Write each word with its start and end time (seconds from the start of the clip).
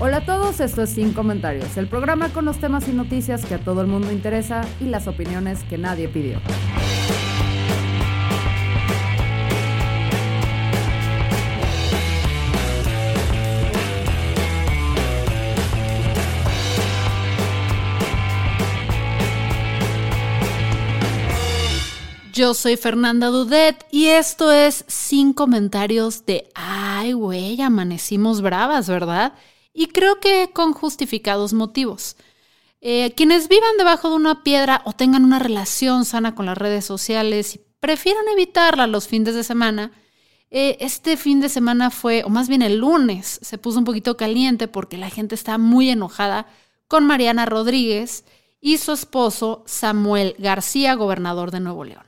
Hola 0.00 0.18
a 0.18 0.24
todos, 0.24 0.60
esto 0.60 0.82
es 0.82 0.90
Sin 0.90 1.12
Comentarios, 1.12 1.76
el 1.76 1.88
programa 1.88 2.28
con 2.28 2.44
los 2.44 2.58
temas 2.58 2.86
y 2.86 2.92
noticias 2.92 3.44
que 3.44 3.54
a 3.54 3.58
todo 3.58 3.80
el 3.80 3.88
mundo 3.88 4.12
interesa 4.12 4.64
y 4.78 4.84
las 4.84 5.08
opiniones 5.08 5.64
que 5.64 5.76
nadie 5.76 6.06
pidió. 6.06 6.40
Yo 22.32 22.54
soy 22.54 22.76
Fernanda 22.76 23.26
Dudet 23.26 23.84
y 23.90 24.06
esto 24.06 24.52
es 24.52 24.84
Sin 24.86 25.32
Comentarios 25.32 26.24
de 26.24 26.48
Ay, 26.54 27.14
güey, 27.14 27.60
amanecimos 27.60 28.42
bravas, 28.42 28.88
¿verdad? 28.88 29.32
Y 29.78 29.86
creo 29.86 30.18
que 30.18 30.50
con 30.52 30.72
justificados 30.72 31.52
motivos. 31.52 32.16
Eh, 32.80 33.12
quienes 33.16 33.46
vivan 33.46 33.76
debajo 33.78 34.10
de 34.10 34.16
una 34.16 34.42
piedra 34.42 34.82
o 34.84 34.92
tengan 34.92 35.22
una 35.22 35.38
relación 35.38 36.04
sana 36.04 36.34
con 36.34 36.46
las 36.46 36.58
redes 36.58 36.84
sociales 36.84 37.54
y 37.54 37.60
prefieran 37.78 38.24
evitarla 38.32 38.88
los 38.88 39.06
fines 39.06 39.36
de 39.36 39.44
semana, 39.44 39.92
eh, 40.50 40.78
este 40.80 41.16
fin 41.16 41.40
de 41.40 41.48
semana 41.48 41.90
fue, 41.92 42.24
o 42.24 42.28
más 42.28 42.48
bien 42.48 42.62
el 42.62 42.78
lunes, 42.78 43.38
se 43.40 43.56
puso 43.56 43.78
un 43.78 43.84
poquito 43.84 44.16
caliente 44.16 44.66
porque 44.66 44.96
la 44.96 45.10
gente 45.10 45.36
está 45.36 45.58
muy 45.58 45.90
enojada 45.90 46.48
con 46.88 47.06
Mariana 47.06 47.46
Rodríguez 47.46 48.24
y 48.60 48.78
su 48.78 48.90
esposo 48.90 49.62
Samuel 49.64 50.34
García, 50.40 50.94
gobernador 50.94 51.52
de 51.52 51.60
Nuevo 51.60 51.84
León. 51.84 52.06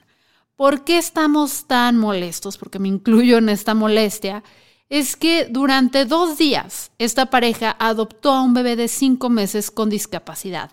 ¿Por 0.56 0.82
qué 0.82 0.98
estamos 0.98 1.68
tan 1.68 1.98
molestos? 1.98 2.58
Porque 2.58 2.80
me 2.80 2.88
incluyo 2.88 3.38
en 3.38 3.48
esta 3.48 3.74
molestia. 3.74 4.42
Es 4.91 5.16
que 5.16 5.46
durante 5.48 6.05
dos 6.05 6.36
días 6.36 6.91
esta 6.98 7.27
pareja 7.27 7.77
adoptó 7.78 8.33
a 8.33 8.42
un 8.42 8.52
bebé 8.52 8.77
de 8.77 8.88
cinco 8.88 9.30
meses 9.30 9.70
con 9.70 9.88
discapacidad 9.88 10.72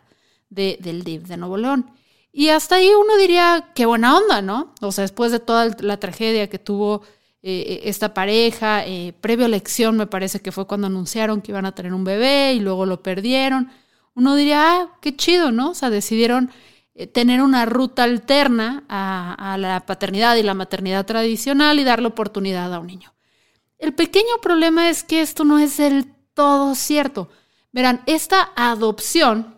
del 0.50 1.04
DIF 1.04 1.24
de 1.28 1.38
Nuevo 1.38 1.56
León. 1.58 1.92
Y 2.32 2.50
hasta 2.50 2.76
ahí 2.76 2.90
uno 2.90 3.16
diría, 3.18 3.72
qué 3.76 3.86
buena 3.86 4.18
onda, 4.18 4.42
¿no? 4.42 4.74
O 4.82 4.92
sea, 4.92 5.04
después 5.04 5.32
de 5.32 5.40
toda 5.40 5.76
la 5.80 6.00
tragedia 6.00 6.50
que 6.50 6.60
tuvo 6.60 7.04
eh, 7.42 7.82
esta 7.86 8.14
pareja, 8.14 8.86
eh, 8.86 9.14
previo 9.22 9.46
a 9.46 9.48
elección 9.48 9.98
me 9.98 10.08
parece 10.08 10.42
que 10.42 10.52
fue 10.52 10.68
cuando 10.68 10.88
anunciaron 10.88 11.42
que 11.42 11.52
iban 11.52 11.66
a 11.66 11.74
tener 11.74 11.94
un 11.94 12.04
bebé 12.04 12.54
y 12.54 12.60
luego 12.60 12.86
lo 12.86 13.02
perdieron. 13.04 13.72
Uno 14.16 14.36
diría, 14.36 14.82
ah, 14.82 14.98
qué 15.02 15.16
chido, 15.16 15.52
¿no? 15.52 15.72
O 15.72 15.74
sea, 15.76 15.90
decidieron 15.90 16.52
eh, 16.96 17.08
tener 17.08 17.42
una 17.42 17.66
ruta 17.66 18.04
alterna 18.04 18.84
a, 18.90 19.58
la 19.60 19.86
paternidad 19.86 20.36
y 20.38 20.44
la 20.44 20.56
maternidad 20.56 21.06
tradicional 21.06 21.80
y 21.80 21.84
darle 21.84 22.08
oportunidad 22.08 22.74
a 22.74 22.80
un 22.80 22.88
niño. 22.88 23.14
El 23.78 23.94
pequeño 23.94 24.42
problema 24.42 24.90
es 24.90 25.04
que 25.04 25.22
esto 25.22 25.44
no 25.44 25.60
es 25.60 25.78
del 25.78 26.14
todo 26.34 26.76
cierto. 26.76 27.30
Verán, 27.72 28.02
esta 28.06 28.52
adopción 28.56 29.56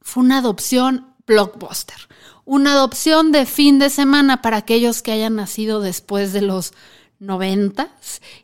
fue 0.00 0.22
una 0.22 0.38
adopción 0.38 1.14
blockbuster, 1.26 1.96
una 2.44 2.72
adopción 2.72 3.32
de 3.32 3.46
fin 3.46 3.78
de 3.78 3.90
semana 3.90 4.40
para 4.40 4.58
aquellos 4.58 5.02
que 5.02 5.12
hayan 5.12 5.36
nacido 5.36 5.80
después 5.80 6.32
de 6.32 6.42
los 6.42 6.72
90 7.18 7.90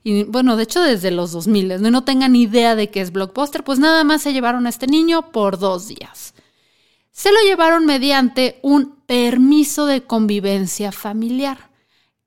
y 0.03 0.25
bueno, 0.25 0.57
de 0.57 0.65
hecho 0.65 0.81
desde 0.83 1.11
los 1.11 1.31
2000 1.33 1.81
no, 1.83 1.91
no 1.91 2.05
tengan 2.05 2.35
idea 2.35 2.75
de 2.75 2.91
qué 2.91 3.01
es 3.01 3.13
blockbuster, 3.13 3.63
pues 3.63 3.79
nada 3.79 4.03
más 4.03 4.23
se 4.23 4.33
llevaron 4.33 4.67
a 4.67 4.71
este 4.71 4.87
niño 4.87 5.31
por 5.31 5.59
dos 5.59 5.89
días 5.89 6.33
se 7.13 7.31
lo 7.31 7.39
llevaron 7.43 7.85
mediante 7.87 8.59
un 8.63 8.97
permiso 9.07 9.87
de 9.87 10.03
convivencia 10.03 10.91
familiar. 10.91 11.71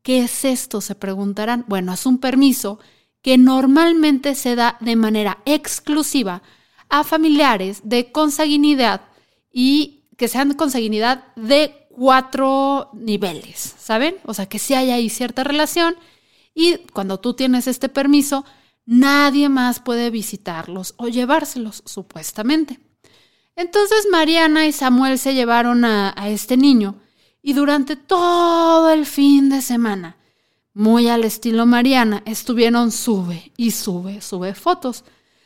¿Qué 0.05 0.19
es 0.19 0.45
esto? 0.45 0.81
Se 0.81 0.93
preguntarán. 0.93 1.65
Bueno, 1.67 1.91
es 1.91 2.05
un 2.05 2.19
permiso 2.19 2.77
que 3.23 3.39
normalmente 3.39 4.35
se 4.35 4.55
da 4.55 4.77
de 4.79 4.95
manera 4.95 5.39
exclusiva 5.45 6.43
a 6.89 7.03
familiares 7.03 7.81
de 7.83 8.11
consanguinidad 8.11 9.01
y 9.51 10.03
que 10.15 10.27
sean 10.27 10.53
consanguinidad 10.53 11.33
de 11.35 11.87
cuatro 11.89 12.91
niveles, 12.93 13.73
¿saben? 13.79 14.17
O 14.25 14.35
sea, 14.35 14.45
que 14.45 14.59
sí 14.59 14.75
hay 14.75 14.91
ahí 14.91 15.09
cierta 15.09 15.43
relación 15.43 15.95
y 16.53 16.77
cuando 16.93 17.19
tú 17.19 17.33
tienes 17.33 17.65
este 17.65 17.89
permiso, 17.89 18.45
nadie 18.85 19.49
más 19.49 19.79
puede 19.79 20.11
visitarlos 20.11 20.93
o 20.97 21.07
llevárselos, 21.07 21.81
supuestamente. 21.83 22.79
Entonces 23.55 24.05
Mariana 24.11 24.67
y 24.67 24.71
Samuel 24.71 25.17
se 25.17 25.33
llevaron 25.33 25.83
a, 25.83 26.13
este 26.27 26.57
niño 26.57 27.01
y 27.47 27.53
durante 27.53 27.95
todo 27.95 28.89
el 28.89 29.05
fin 29.05 29.49
de 29.49 29.61
semana, 29.61 30.17
muy 30.73 31.09
al 31.09 31.23
estilo 31.23 31.67
Mariana, 31.67 32.23
estuvieron 32.25 32.91
sube 32.91 33.51
y 33.55 33.69
sube, 33.69 34.19
sube 34.21 34.55
fotos. 34.55 35.03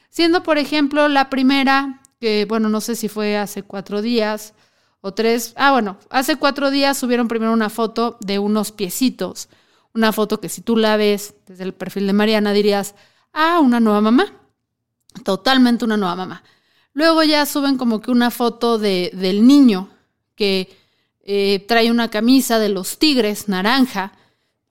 Siendo, 0.09 0.41
por 0.41 0.57
ejemplo, 0.57 1.09
la 1.09 1.29
primera, 1.29 2.01
que 2.21 2.45
bueno, 2.45 2.69
no 2.69 2.79
sé 2.79 2.95
si 2.95 3.09
fue 3.09 3.37
hace 3.37 3.63
cuatro 3.63 4.01
días 4.01 4.53
o 5.01 5.13
tres, 5.13 5.51
ah, 5.57 5.73
bueno, 5.73 5.97
hace 6.09 6.37
cuatro 6.37 6.71
días 6.71 6.97
subieron 6.97 7.27
primero 7.27 7.51
una 7.51 7.69
foto 7.69 8.17
de 8.21 8.39
unos 8.39 8.71
piecitos, 8.71 9.49
una 9.93 10.13
foto 10.13 10.39
que 10.39 10.47
si 10.47 10.61
tú 10.61 10.77
la 10.77 10.95
ves 10.95 11.35
desde 11.47 11.65
el 11.65 11.73
perfil 11.73 12.07
de 12.07 12.13
Mariana 12.13 12.53
dirías, 12.53 12.95
ah, 13.33 13.59
una 13.59 13.81
nueva 13.81 13.99
mamá, 13.99 14.25
totalmente 15.25 15.83
una 15.83 15.97
nueva 15.97 16.15
mamá. 16.15 16.43
Luego 16.93 17.23
ya 17.23 17.45
suben 17.45 17.75
como 17.75 17.99
que 17.99 18.09
una 18.09 18.31
foto 18.31 18.77
de, 18.77 19.11
del 19.13 19.45
niño 19.45 19.89
que 20.35 20.78
eh, 21.31 21.63
trae 21.67 21.91
una 21.91 22.09
camisa 22.09 22.57
de 22.57 22.69
los 22.69 22.97
tigres 22.97 23.47
naranja. 23.47 24.13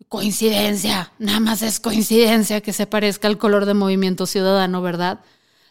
Coincidencia, 0.08 1.12
nada 1.19 1.38
más 1.38 1.62
es 1.62 1.78
coincidencia 1.78 2.62
que 2.62 2.72
se 2.72 2.86
parezca 2.86 3.28
al 3.28 3.38
color 3.38 3.66
de 3.66 3.74
Movimiento 3.74 4.26
Ciudadano, 4.26 4.82
¿verdad? 4.82 5.20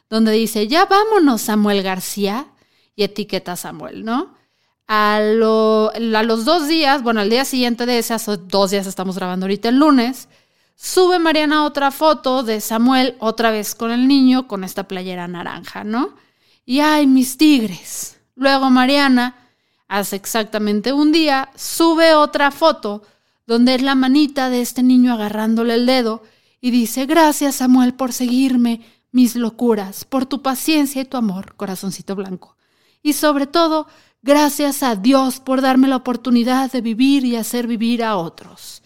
Donde 0.09 0.31
dice, 0.31 0.67
ya 0.67 0.85
vámonos, 0.85 1.41
Samuel 1.41 1.83
García, 1.83 2.47
y 2.95 3.03
etiqueta 3.03 3.55
Samuel, 3.57 4.05
¿no? 4.05 4.35
A, 4.87 5.19
lo, 5.19 5.91
a 5.93 6.23
los 6.23 6.45
dos 6.45 6.67
días, 6.67 7.03
bueno, 7.03 7.19
al 7.19 7.29
día 7.29 7.43
siguiente 7.43 7.85
de 7.85 7.97
ese, 7.97 8.15
dos 8.47 8.71
días 8.71 8.87
estamos 8.87 9.17
grabando 9.17 9.45
ahorita 9.45 9.67
el 9.69 9.79
lunes, 9.79 10.29
sube 10.75 11.19
Mariana 11.19 11.65
otra 11.65 11.91
foto 11.91 12.43
de 12.43 12.61
Samuel, 12.61 13.15
otra 13.19 13.51
vez 13.51 13.75
con 13.75 13.91
el 13.91 14.07
niño, 14.07 14.47
con 14.47 14.63
esta 14.63 14.87
playera 14.87 15.27
naranja, 15.27 15.83
¿no? 15.83 16.15
y 16.67 16.81
ay, 16.81 17.07
mis 17.07 17.37
tigres. 17.37 18.19
Luego 18.35 18.69
Mariana, 18.69 19.35
hace 19.87 20.15
exactamente 20.15 20.93
un 20.93 21.11
día, 21.11 21.49
sube 21.55 22.13
otra 22.13 22.51
foto 22.51 23.03
donde 23.45 23.75
es 23.75 23.81
la 23.81 23.95
manita 23.95 24.49
de 24.49 24.61
este 24.61 24.83
niño 24.83 25.13
agarrándole 25.13 25.75
el 25.75 25.85
dedo 25.85 26.21
y 26.59 26.71
dice, 26.71 27.05
gracias 27.05 27.55
Samuel 27.55 27.93
por 27.93 28.11
seguirme, 28.11 28.81
mis 29.11 29.35
locuras, 29.35 30.05
por 30.05 30.25
tu 30.25 30.41
paciencia 30.41 31.01
y 31.01 31.05
tu 31.05 31.17
amor, 31.17 31.55
corazoncito 31.55 32.15
blanco. 32.15 32.57
Y 33.01 33.13
sobre 33.13 33.47
todo, 33.47 33.87
gracias 34.21 34.83
a 34.83 34.95
Dios 34.95 35.39
por 35.39 35.61
darme 35.61 35.87
la 35.87 35.95
oportunidad 35.95 36.71
de 36.71 36.81
vivir 36.81 37.23
y 37.23 37.37
hacer 37.37 37.67
vivir 37.67 38.03
a 38.03 38.17
otros. 38.17 38.83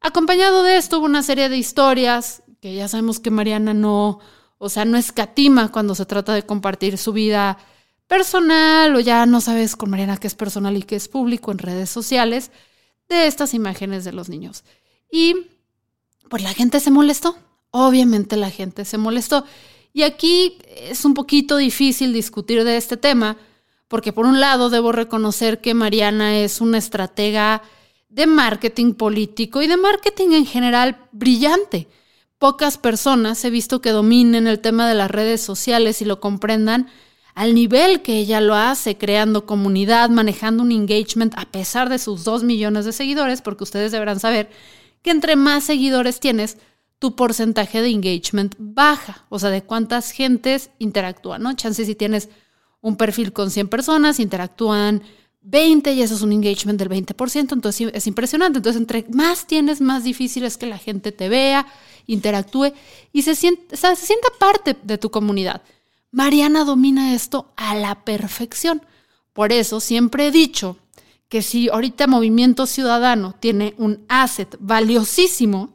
Acompañado 0.00 0.62
de 0.62 0.76
esto 0.76 0.98
hubo 0.98 1.06
una 1.06 1.22
serie 1.22 1.48
de 1.48 1.58
historias 1.58 2.42
que 2.60 2.74
ya 2.74 2.88
sabemos 2.88 3.20
que 3.20 3.30
Mariana 3.30 3.74
no, 3.74 4.20
o 4.56 4.68
sea, 4.70 4.86
no 4.86 4.96
escatima 4.96 5.70
cuando 5.70 5.94
se 5.94 6.06
trata 6.06 6.32
de 6.32 6.46
compartir 6.46 6.96
su 6.96 7.12
vida 7.12 7.58
personal 8.06 8.94
o 8.94 9.00
ya 9.00 9.26
no 9.26 9.40
sabes 9.40 9.76
con 9.76 9.90
Mariana 9.90 10.16
qué 10.16 10.26
es 10.26 10.34
personal 10.34 10.76
y 10.76 10.82
qué 10.82 10.96
es 10.96 11.08
público 11.08 11.52
en 11.52 11.58
redes 11.58 11.90
sociales 11.90 12.50
de 13.08 13.26
estas 13.26 13.54
imágenes 13.54 14.04
de 14.04 14.12
los 14.12 14.28
niños. 14.28 14.64
Y 15.10 15.34
pues 16.28 16.42
la 16.42 16.54
gente 16.54 16.80
se 16.80 16.90
molestó. 16.90 17.36
Obviamente 17.70 18.36
la 18.36 18.50
gente 18.50 18.84
se 18.84 18.98
molestó. 18.98 19.44
Y 19.92 20.02
aquí 20.02 20.58
es 20.76 21.04
un 21.04 21.14
poquito 21.14 21.56
difícil 21.56 22.12
discutir 22.12 22.64
de 22.64 22.76
este 22.76 22.96
tema, 22.96 23.36
porque 23.88 24.12
por 24.12 24.26
un 24.26 24.40
lado 24.40 24.70
debo 24.70 24.92
reconocer 24.92 25.60
que 25.60 25.74
Mariana 25.74 26.38
es 26.38 26.60
una 26.60 26.78
estratega 26.78 27.62
de 28.08 28.26
marketing 28.26 28.94
político 28.94 29.62
y 29.62 29.66
de 29.66 29.76
marketing 29.76 30.32
en 30.32 30.46
general 30.46 31.08
brillante 31.12 31.88
pocas 32.44 32.76
personas 32.76 33.42
he 33.46 33.48
visto 33.48 33.80
que 33.80 33.88
dominen 33.88 34.46
el 34.46 34.60
tema 34.60 34.86
de 34.86 34.94
las 34.94 35.10
redes 35.10 35.40
sociales 35.40 36.02
y 36.02 36.04
lo 36.04 36.20
comprendan 36.20 36.88
al 37.34 37.54
nivel 37.54 38.02
que 38.02 38.18
ella 38.18 38.40
lo 38.40 38.54
hace, 38.54 38.96
creando 38.96 39.46
comunidad, 39.46 40.08
manejando 40.10 40.62
un 40.62 40.72
engagement 40.72 41.34
a 41.36 41.46
pesar 41.46 41.88
de 41.88 41.98
sus 41.98 42.24
dos 42.24 42.44
millones 42.44 42.84
de 42.84 42.92
seguidores, 42.92 43.42
porque 43.42 43.64
ustedes 43.64 43.92
deberán 43.92 44.20
saber 44.20 44.48
que 45.02 45.10
entre 45.10 45.36
más 45.36 45.64
seguidores 45.64 46.20
tienes, 46.20 46.58
tu 46.98 47.16
porcentaje 47.16 47.82
de 47.82 47.90
engagement 47.90 48.54
baja, 48.58 49.26
o 49.28 49.38
sea, 49.38 49.50
de 49.50 49.62
cuántas 49.62 50.10
gentes 50.10 50.70
interactúan, 50.78 51.42
¿no? 51.42 51.52
Chances 51.54 51.86
si 51.86 51.94
tienes 51.94 52.30
un 52.80 52.96
perfil 52.96 53.32
con 53.32 53.50
100 53.50 53.68
personas, 53.68 54.20
interactúan 54.20 55.02
20 55.42 55.92
y 55.92 56.00
eso 56.00 56.14
es 56.14 56.22
un 56.22 56.32
engagement 56.32 56.78
del 56.78 56.88
20%, 56.88 57.52
entonces 57.52 57.90
es 57.92 58.06
impresionante. 58.06 58.58
Entonces, 58.58 58.80
entre 58.80 59.04
más 59.10 59.46
tienes, 59.46 59.80
más 59.80 60.04
difícil 60.04 60.44
es 60.44 60.56
que 60.56 60.66
la 60.66 60.78
gente 60.78 61.12
te 61.12 61.28
vea, 61.28 61.66
interactúe 62.06 62.72
y 63.12 63.22
se 63.22 63.34
sienta, 63.34 63.76
se 63.76 63.96
sienta 63.96 64.28
parte 64.38 64.76
de 64.82 64.96
tu 64.96 65.10
comunidad. 65.10 65.62
Mariana 66.14 66.64
domina 66.64 67.12
esto 67.12 67.52
a 67.56 67.74
la 67.74 68.04
perfección. 68.04 68.82
Por 69.32 69.52
eso 69.52 69.80
siempre 69.80 70.28
he 70.28 70.30
dicho 70.30 70.76
que 71.28 71.42
si 71.42 71.68
ahorita 71.68 72.06
Movimiento 72.06 72.66
Ciudadano 72.66 73.34
tiene 73.40 73.74
un 73.78 74.04
asset 74.08 74.56
valiosísimo, 74.60 75.74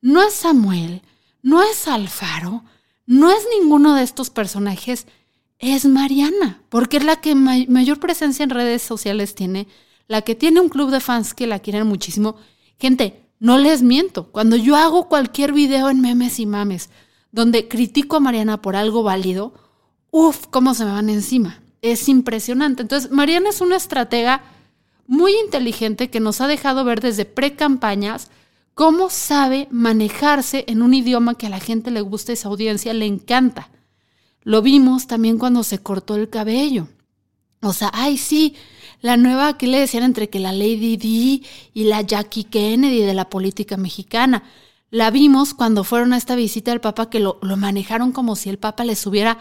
no 0.00 0.20
es 0.20 0.34
Samuel, 0.34 1.02
no 1.42 1.62
es 1.62 1.86
Alfaro, 1.86 2.64
no 3.06 3.30
es 3.30 3.46
ninguno 3.56 3.94
de 3.94 4.02
estos 4.02 4.30
personajes, 4.30 5.06
es 5.60 5.84
Mariana, 5.84 6.60
porque 6.70 6.96
es 6.96 7.04
la 7.04 7.20
que 7.20 7.36
mayor 7.36 8.00
presencia 8.00 8.42
en 8.42 8.50
redes 8.50 8.82
sociales 8.82 9.36
tiene, 9.36 9.68
la 10.08 10.22
que 10.22 10.34
tiene 10.34 10.60
un 10.60 10.70
club 10.70 10.90
de 10.90 10.98
fans 10.98 11.34
que 11.34 11.46
la 11.46 11.60
quieren 11.60 11.86
muchísimo. 11.86 12.34
Gente, 12.80 13.28
no 13.38 13.58
les 13.58 13.82
miento, 13.82 14.32
cuando 14.32 14.56
yo 14.56 14.74
hago 14.74 15.06
cualquier 15.06 15.52
video 15.52 15.88
en 15.88 16.00
memes 16.00 16.40
y 16.40 16.46
mames 16.46 16.90
donde 17.30 17.68
critico 17.68 18.16
a 18.16 18.20
Mariana 18.20 18.62
por 18.62 18.74
algo 18.74 19.02
válido, 19.02 19.67
uff, 20.10 20.46
cómo 20.50 20.74
se 20.74 20.84
me 20.84 20.92
van 20.92 21.08
encima. 21.08 21.60
Es 21.82 22.08
impresionante. 22.08 22.82
Entonces, 22.82 23.10
Mariana 23.10 23.50
es 23.50 23.60
una 23.60 23.76
estratega 23.76 24.42
muy 25.06 25.32
inteligente 25.44 26.10
que 26.10 26.20
nos 26.20 26.40
ha 26.40 26.46
dejado 26.46 26.84
ver 26.84 27.00
desde 27.00 27.24
pre-campañas 27.24 28.30
cómo 28.74 29.10
sabe 29.10 29.66
manejarse 29.70 30.64
en 30.68 30.82
un 30.82 30.94
idioma 30.94 31.36
que 31.36 31.46
a 31.46 31.50
la 31.50 31.60
gente 31.60 31.90
le 31.90 32.00
gusta 32.00 32.32
y 32.32 32.36
audiencia 32.44 32.92
le 32.94 33.06
encanta. 33.06 33.70
Lo 34.42 34.62
vimos 34.62 35.06
también 35.06 35.38
cuando 35.38 35.64
se 35.64 35.78
cortó 35.80 36.14
el 36.14 36.28
cabello. 36.28 36.88
O 37.60 37.72
sea, 37.72 37.90
ay, 37.92 38.18
sí, 38.18 38.54
la 39.00 39.16
nueva 39.16 39.58
que 39.58 39.66
le 39.66 39.80
decían 39.80 40.04
entre 40.04 40.28
que 40.30 40.38
la 40.38 40.52
Lady 40.52 40.96
Di 40.96 41.44
y 41.74 41.84
la 41.84 42.02
Jackie 42.02 42.44
Kennedy 42.44 43.02
de 43.02 43.14
la 43.14 43.28
política 43.28 43.76
mexicana. 43.76 44.44
La 44.90 45.10
vimos 45.10 45.54
cuando 45.54 45.84
fueron 45.84 46.12
a 46.12 46.16
esta 46.16 46.36
visita 46.36 46.70
al 46.70 46.80
Papa 46.80 47.10
que 47.10 47.20
lo, 47.20 47.38
lo 47.42 47.56
manejaron 47.56 48.12
como 48.12 48.36
si 48.36 48.48
el 48.48 48.58
Papa 48.58 48.84
les 48.84 49.04
hubiera 49.06 49.38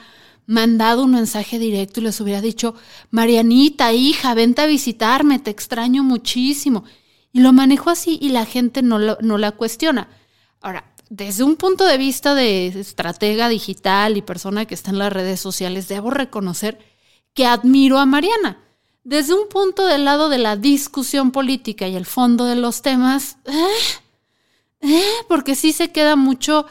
mandado 0.47 1.03
un 1.03 1.11
mensaje 1.11 1.59
directo 1.59 1.99
y 1.99 2.03
les 2.03 2.19
hubiera 2.19 2.41
dicho, 2.41 2.73
Marianita, 3.11 3.93
hija, 3.93 4.33
vente 4.33 4.61
a 4.61 4.65
visitarme, 4.65 5.37
te 5.37 5.51
extraño 5.51 6.03
muchísimo. 6.03 6.85
Y 7.31 7.41
lo 7.41 7.53
manejó 7.53 7.91
así 7.91 8.17
y 8.19 8.29
la 8.29 8.45
gente 8.45 8.81
no, 8.81 8.97
no 8.97 9.37
la 9.37 9.51
cuestiona. 9.51 10.07
Ahora, 10.61 10.91
desde 11.09 11.43
un 11.43 11.57
punto 11.57 11.85
de 11.85 11.97
vista 11.97 12.33
de 12.33 12.67
estratega 12.67 13.49
digital 13.49 14.17
y 14.17 14.21
persona 14.21 14.65
que 14.65 14.73
está 14.73 14.91
en 14.91 14.99
las 14.99 15.13
redes 15.13 15.39
sociales, 15.39 15.87
debo 15.87 16.09
reconocer 16.09 16.79
que 17.33 17.45
admiro 17.45 17.99
a 17.99 18.05
Mariana. 18.05 18.63
Desde 19.03 19.33
un 19.33 19.47
punto 19.47 19.85
del 19.85 20.05
lado 20.05 20.29
de 20.29 20.37
la 20.37 20.55
discusión 20.55 21.31
política 21.31 21.87
y 21.87 21.95
el 21.95 22.05
fondo 22.05 22.45
de 22.45 22.55
los 22.55 22.81
temas, 22.81 23.37
eh, 23.45 23.67
eh, 24.81 25.11
porque 25.27 25.55
sí 25.55 25.71
se 25.71 25.91
queda 25.91 26.15
mucho 26.15 26.65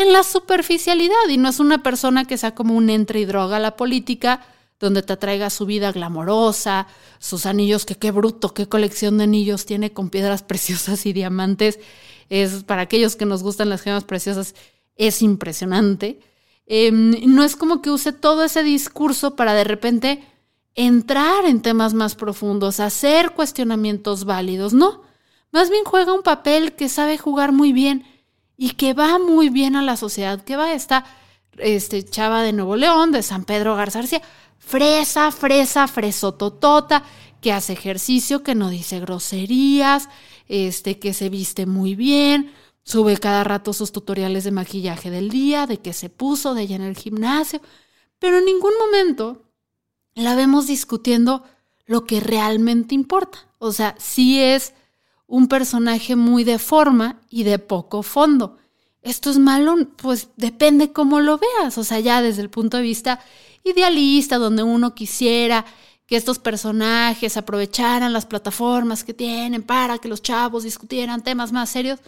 en 0.00 0.12
la 0.12 0.22
superficialidad 0.22 1.28
y 1.28 1.36
no 1.36 1.48
es 1.48 1.60
una 1.60 1.82
persona 1.82 2.24
que 2.24 2.38
sea 2.38 2.54
como 2.54 2.74
un 2.74 2.90
entre 2.90 3.20
y 3.20 3.24
droga 3.24 3.56
a 3.56 3.60
la 3.60 3.76
política, 3.76 4.46
donde 4.78 5.02
te 5.02 5.12
atraiga 5.12 5.50
su 5.50 5.66
vida 5.66 5.92
glamorosa, 5.92 6.86
sus 7.18 7.46
anillos, 7.46 7.84
que 7.84 7.96
qué 7.96 8.10
bruto, 8.10 8.54
qué 8.54 8.66
colección 8.66 9.18
de 9.18 9.24
anillos 9.24 9.66
tiene 9.66 9.92
con 9.92 10.10
piedras 10.10 10.42
preciosas 10.44 11.04
y 11.06 11.12
diamantes 11.12 11.78
es 12.30 12.62
para 12.62 12.82
aquellos 12.82 13.16
que 13.16 13.26
nos 13.26 13.42
gustan 13.42 13.68
las 13.68 13.82
gemas 13.82 14.04
preciosas, 14.04 14.54
es 14.96 15.20
impresionante. 15.20 16.20
Em, 16.66 17.16
no 17.26 17.42
es 17.42 17.56
como 17.56 17.82
que 17.82 17.90
use 17.90 18.12
todo 18.12 18.44
ese 18.44 18.62
discurso 18.62 19.34
para 19.34 19.52
de 19.52 19.64
repente 19.64 20.24
entrar 20.76 21.44
en 21.44 21.60
temas 21.60 21.92
más 21.92 22.14
profundos, 22.14 22.78
hacer 22.78 23.32
cuestionamientos 23.32 24.24
válidos, 24.24 24.72
no. 24.72 25.02
Más 25.50 25.68
bien 25.68 25.84
juega 25.84 26.14
un 26.14 26.22
papel 26.22 26.76
que 26.76 26.88
sabe 26.88 27.18
jugar 27.18 27.50
muy 27.50 27.72
bien 27.72 28.04
y 28.62 28.72
que 28.72 28.92
va 28.92 29.18
muy 29.18 29.48
bien 29.48 29.74
a 29.74 29.80
la 29.80 29.96
sociedad, 29.96 30.44
que 30.44 30.54
va 30.54 30.74
esta 30.74 31.06
este, 31.56 32.04
chava 32.04 32.42
de 32.42 32.52
Nuevo 32.52 32.76
León, 32.76 33.10
de 33.10 33.22
San 33.22 33.44
Pedro 33.44 33.74
Garza 33.74 34.02
fresa, 34.58 35.32
fresa, 35.32 35.88
fresototota, 35.88 37.02
que 37.40 37.54
hace 37.54 37.72
ejercicio, 37.72 38.42
que 38.42 38.54
no 38.54 38.68
dice 38.68 39.00
groserías, 39.00 40.10
este, 40.46 40.98
que 40.98 41.14
se 41.14 41.30
viste 41.30 41.64
muy 41.64 41.94
bien, 41.94 42.52
sube 42.82 43.16
cada 43.16 43.44
rato 43.44 43.72
sus 43.72 43.92
tutoriales 43.92 44.44
de 44.44 44.50
maquillaje 44.50 45.10
del 45.10 45.30
día, 45.30 45.66
de 45.66 45.78
que 45.78 45.94
se 45.94 46.10
puso 46.10 46.52
de 46.52 46.60
ella 46.60 46.76
en 46.76 46.82
el 46.82 46.98
gimnasio, 46.98 47.62
pero 48.18 48.36
en 48.36 48.44
ningún 48.44 48.74
momento 48.78 49.42
la 50.14 50.34
vemos 50.34 50.66
discutiendo 50.66 51.44
lo 51.86 52.04
que 52.04 52.20
realmente 52.20 52.94
importa. 52.94 53.38
O 53.56 53.72
sea, 53.72 53.94
sí 53.98 54.38
es 54.38 54.74
un 55.30 55.46
personaje 55.46 56.16
muy 56.16 56.42
de 56.42 56.58
forma 56.58 57.20
y 57.30 57.44
de 57.44 57.60
poco 57.60 58.02
fondo. 58.02 58.58
¿Esto 59.00 59.30
es 59.30 59.38
malo? 59.38 59.76
Pues 59.96 60.28
depende 60.36 60.92
cómo 60.92 61.20
lo 61.20 61.38
veas. 61.38 61.78
O 61.78 61.84
sea, 61.84 62.00
ya 62.00 62.20
desde 62.20 62.42
el 62.42 62.50
punto 62.50 62.76
de 62.76 62.82
vista 62.82 63.20
idealista, 63.62 64.38
donde 64.38 64.64
uno 64.64 64.92
quisiera 64.92 65.64
que 66.04 66.16
estos 66.16 66.40
personajes 66.40 67.36
aprovecharan 67.36 68.12
las 68.12 68.26
plataformas 68.26 69.04
que 69.04 69.14
tienen 69.14 69.62
para 69.62 69.98
que 69.98 70.08
los 70.08 70.20
chavos 70.20 70.64
discutieran 70.64 71.22
temas 71.22 71.52
más 71.52 71.70
serios, 71.70 72.00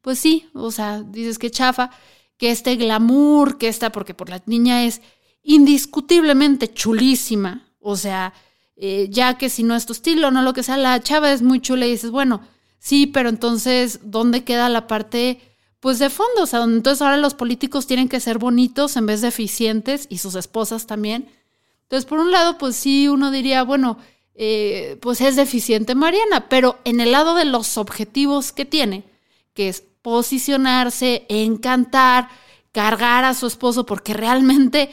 pues 0.00 0.18
sí, 0.18 0.48
o 0.52 0.72
sea, 0.72 1.00
dices 1.00 1.38
que 1.38 1.52
chafa, 1.52 1.90
que 2.36 2.50
este 2.50 2.74
glamour, 2.74 3.56
que 3.56 3.68
esta, 3.68 3.92
porque 3.92 4.14
por 4.14 4.28
la 4.28 4.42
niña 4.46 4.84
es 4.84 5.00
indiscutiblemente 5.44 6.74
chulísima, 6.74 7.68
o 7.78 7.96
sea, 7.96 8.34
eh, 8.74 9.06
ya 9.10 9.38
que 9.38 9.48
si 9.48 9.62
no 9.62 9.76
es 9.76 9.86
tu 9.86 9.92
estilo, 9.92 10.32
no 10.32 10.42
lo 10.42 10.52
que 10.52 10.64
sea, 10.64 10.76
la 10.76 11.00
chava 11.00 11.30
es 11.30 11.40
muy 11.40 11.60
chula 11.60 11.86
y 11.86 11.92
dices, 11.92 12.10
bueno, 12.10 12.40
sí, 12.84 13.06
pero 13.06 13.30
entonces, 13.30 14.00
¿dónde 14.02 14.44
queda 14.44 14.68
la 14.68 14.86
parte, 14.86 15.40
pues 15.80 15.98
de 15.98 16.10
fondo? 16.10 16.42
O 16.42 16.46
sea, 16.46 16.64
entonces 16.64 17.00
ahora 17.00 17.16
los 17.16 17.32
políticos 17.32 17.86
tienen 17.86 18.10
que 18.10 18.20
ser 18.20 18.36
bonitos 18.36 18.98
en 18.98 19.06
vez 19.06 19.22
de 19.22 19.28
eficientes 19.28 20.06
y 20.10 20.18
sus 20.18 20.34
esposas 20.34 20.86
también. 20.86 21.30
Entonces, 21.84 22.04
por 22.04 22.18
un 22.18 22.30
lado, 22.30 22.58
pues 22.58 22.76
sí, 22.76 23.08
uno 23.08 23.30
diría, 23.30 23.62
bueno, 23.62 23.96
eh, 24.34 24.98
pues 25.00 25.22
es 25.22 25.34
deficiente 25.34 25.94
Mariana, 25.94 26.50
pero 26.50 26.78
en 26.84 27.00
el 27.00 27.12
lado 27.12 27.34
de 27.34 27.46
los 27.46 27.78
objetivos 27.78 28.52
que 28.52 28.66
tiene, 28.66 29.04
que 29.54 29.70
es 29.70 29.82
posicionarse, 30.02 31.24
encantar, 31.30 32.28
cargar 32.70 33.24
a 33.24 33.32
su 33.32 33.46
esposo, 33.46 33.86
porque 33.86 34.12
realmente, 34.12 34.90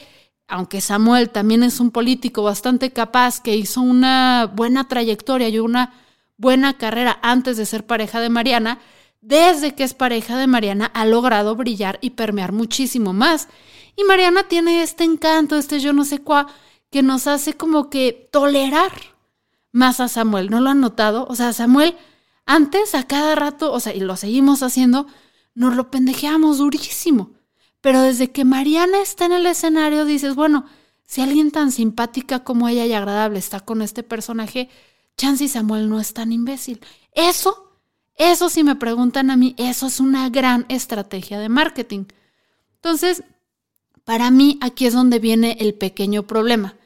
aunque 0.48 0.80
Samuel 0.80 1.28
también 1.28 1.62
es 1.62 1.78
un 1.78 1.90
político 1.90 2.42
bastante 2.42 2.90
capaz, 2.90 3.42
que 3.42 3.54
hizo 3.54 3.82
una 3.82 4.50
buena 4.54 4.88
trayectoria 4.88 5.50
y 5.50 5.58
una 5.58 5.92
buena 6.36 6.76
carrera 6.78 7.18
antes 7.22 7.56
de 7.56 7.66
ser 7.66 7.86
pareja 7.86 8.20
de 8.20 8.28
Mariana, 8.28 8.80
desde 9.20 9.74
que 9.74 9.84
es 9.84 9.94
pareja 9.94 10.36
de 10.36 10.46
Mariana 10.46 10.86
ha 10.86 11.04
logrado 11.04 11.54
brillar 11.54 11.98
y 12.02 12.10
permear 12.10 12.52
muchísimo 12.52 13.12
más. 13.12 13.48
Y 13.96 14.04
Mariana 14.04 14.44
tiene 14.48 14.82
este 14.82 15.04
encanto, 15.04 15.56
este 15.56 15.80
yo 15.80 15.92
no 15.92 16.04
sé 16.04 16.18
cuál, 16.18 16.46
que 16.90 17.02
nos 17.02 17.26
hace 17.26 17.54
como 17.54 17.88
que 17.88 18.28
tolerar 18.32 18.92
más 19.70 20.00
a 20.00 20.08
Samuel. 20.08 20.50
¿No 20.50 20.60
lo 20.60 20.70
han 20.70 20.80
notado? 20.80 21.26
O 21.28 21.34
sea, 21.34 21.52
Samuel, 21.52 21.96
antes 22.46 22.94
a 22.94 23.06
cada 23.06 23.34
rato, 23.34 23.72
o 23.72 23.80
sea, 23.80 23.94
y 23.94 24.00
lo 24.00 24.16
seguimos 24.16 24.62
haciendo, 24.62 25.06
nos 25.54 25.76
lo 25.76 25.90
pendejeamos 25.90 26.58
durísimo. 26.58 27.32
Pero 27.80 28.02
desde 28.02 28.30
que 28.30 28.44
Mariana 28.44 29.00
está 29.00 29.26
en 29.26 29.32
el 29.32 29.46
escenario, 29.46 30.04
dices, 30.04 30.34
bueno, 30.34 30.66
si 31.04 31.20
alguien 31.20 31.50
tan 31.50 31.72
simpática 31.72 32.44
como 32.44 32.68
ella 32.68 32.86
y 32.86 32.92
agradable 32.92 33.38
está 33.38 33.60
con 33.60 33.82
este 33.82 34.02
personaje, 34.02 34.68
Chance 35.16 35.48
Samuel 35.48 35.88
no 35.88 36.00
es 36.00 36.14
tan 36.14 36.32
imbécil. 36.32 36.80
Eso, 37.12 37.78
eso 38.16 38.48
si 38.48 38.64
me 38.64 38.76
preguntan 38.76 39.30
a 39.30 39.36
mí, 39.36 39.54
eso 39.58 39.86
es 39.86 40.00
una 40.00 40.28
gran 40.30 40.66
estrategia 40.68 41.38
de 41.38 41.48
marketing. 41.48 42.04
Entonces, 42.76 43.22
para 44.04 44.30
mí 44.30 44.58
aquí 44.60 44.86
es 44.86 44.94
donde 44.94 45.18
viene 45.18 45.56
el 45.60 45.74
pequeño 45.74 46.24
problema 46.26 46.76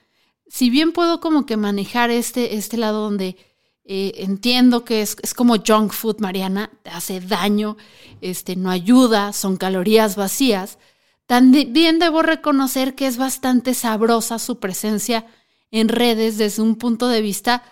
si 0.49 0.71
bien 0.71 0.92
puedo 0.92 1.21
como 1.21 1.47
que 1.47 1.56
manejar 1.56 2.11
este, 2.11 2.56
este 2.56 2.76
lado 2.76 3.02
donde 3.02 3.37
eh, 3.85 4.12
entiendo 4.16 4.85
que 4.85 5.02
es, 5.02 5.16
es, 5.23 5.35
como 5.35 5.56
junk 5.56 5.92
food, 5.92 6.18
Mariana, 6.18 6.71
hace 6.85 7.21
daño, 7.21 7.76
este, 8.21 8.56
no 8.56 8.71
ayuda, 8.71 9.33
son 9.33 9.56
calorías 9.56 10.16
vacías, 10.16 10.78
también 11.26 11.99
debo 11.99 12.23
reconocer 12.23 12.95
que 12.95 13.06
es 13.06 13.16
bastante 13.16 13.75
sabrosa 13.75 14.38
su 14.38 14.59
presencia 14.59 15.26
en 15.71 15.88
redes 15.88 16.38
desde 16.38 16.62
un 16.62 16.76
punto 16.76 17.09
de 17.09 17.21
vista 17.21 17.62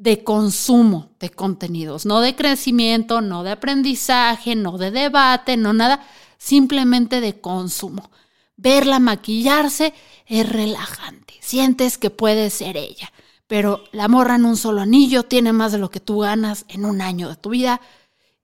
de 0.00 0.24
consumo 0.24 1.10
de 1.20 1.28
contenidos, 1.28 2.06
no 2.06 2.22
de 2.22 2.34
crecimiento, 2.34 3.20
no 3.20 3.42
de 3.42 3.50
aprendizaje, 3.50 4.56
no 4.56 4.78
de 4.78 4.90
debate, 4.90 5.58
no 5.58 5.74
nada, 5.74 6.02
simplemente 6.38 7.20
de 7.20 7.38
consumo. 7.38 8.10
Verla 8.56 8.98
maquillarse 8.98 9.92
es 10.24 10.48
relajante. 10.48 11.34
Sientes 11.42 11.98
que 11.98 12.08
puede 12.08 12.48
ser 12.48 12.78
ella. 12.78 13.12
Pero 13.46 13.84
la 13.92 14.08
morra 14.08 14.36
en 14.36 14.46
un 14.46 14.56
solo 14.56 14.80
anillo 14.80 15.24
tiene 15.24 15.52
más 15.52 15.70
de 15.70 15.78
lo 15.78 15.90
que 15.90 16.00
tú 16.00 16.20
ganas 16.20 16.64
en 16.68 16.86
un 16.86 17.02
año 17.02 17.28
de 17.28 17.36
tu 17.36 17.50
vida. 17.50 17.82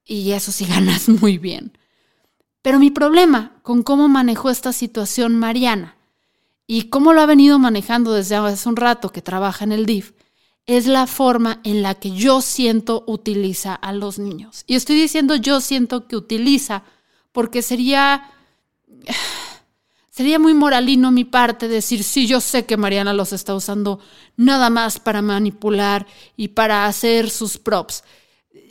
Y 0.05 0.33
eso 0.33 0.53
sí 0.53 0.67
ganas 0.69 1.09
muy 1.09 1.39
bien. 1.39 1.79
Pero 2.61 2.79
mi 2.79 2.91
problema 2.91 3.53
con 3.63 3.83
cómo 3.83 4.09
manejó 4.09 4.51
esta 4.51 4.75
situación 4.75 5.39
Mariana 5.39 5.97
y 6.67 6.91
cómo 6.91 7.15
lo 7.15 7.23
ha 7.23 7.27
venido 7.27 7.59
manejando 7.59 8.13
desde 8.13 8.37
hace 8.37 8.69
un 8.69 8.77
rato 8.77 9.11
que 9.11 9.23
trabaja 9.23 9.65
en 9.65 9.73
el 9.73 9.87
DIF 9.87 10.16
es 10.67 10.87
la 10.87 11.07
forma 11.07 11.61
en 11.65 11.83
la 11.83 11.95
que 11.95 12.11
yo 12.11 12.41
siento 12.41 13.05
utiliza 13.07 13.75
a 13.75 13.93
los 13.93 14.19
niños. 14.19 14.65
Y 14.67 14.75
estoy 14.75 15.01
diciendo 15.01 15.37
yo 15.37 15.61
siento 15.61 16.09
que 16.09 16.17
utiliza 16.17 16.83
porque 17.33 17.63
sería 17.63 18.31
sería 20.11 20.39
muy 20.39 20.55
moralino 20.55 21.13
mi 21.13 21.25
parte 21.25 21.69
decir, 21.69 22.03
sí, 22.03 22.27
yo 22.27 22.41
sé 22.41 22.65
que 22.65 22.77
Mariana 22.77 23.13
los 23.13 23.33
está 23.33 23.55
usando 23.55 24.01
nada 24.37 24.71
más 24.71 24.99
para 24.99 25.23
manipular 25.23 26.07
y 26.37 26.49
para 26.49 26.87
hacer 26.87 27.31
sus 27.31 27.59
props. 27.59 28.03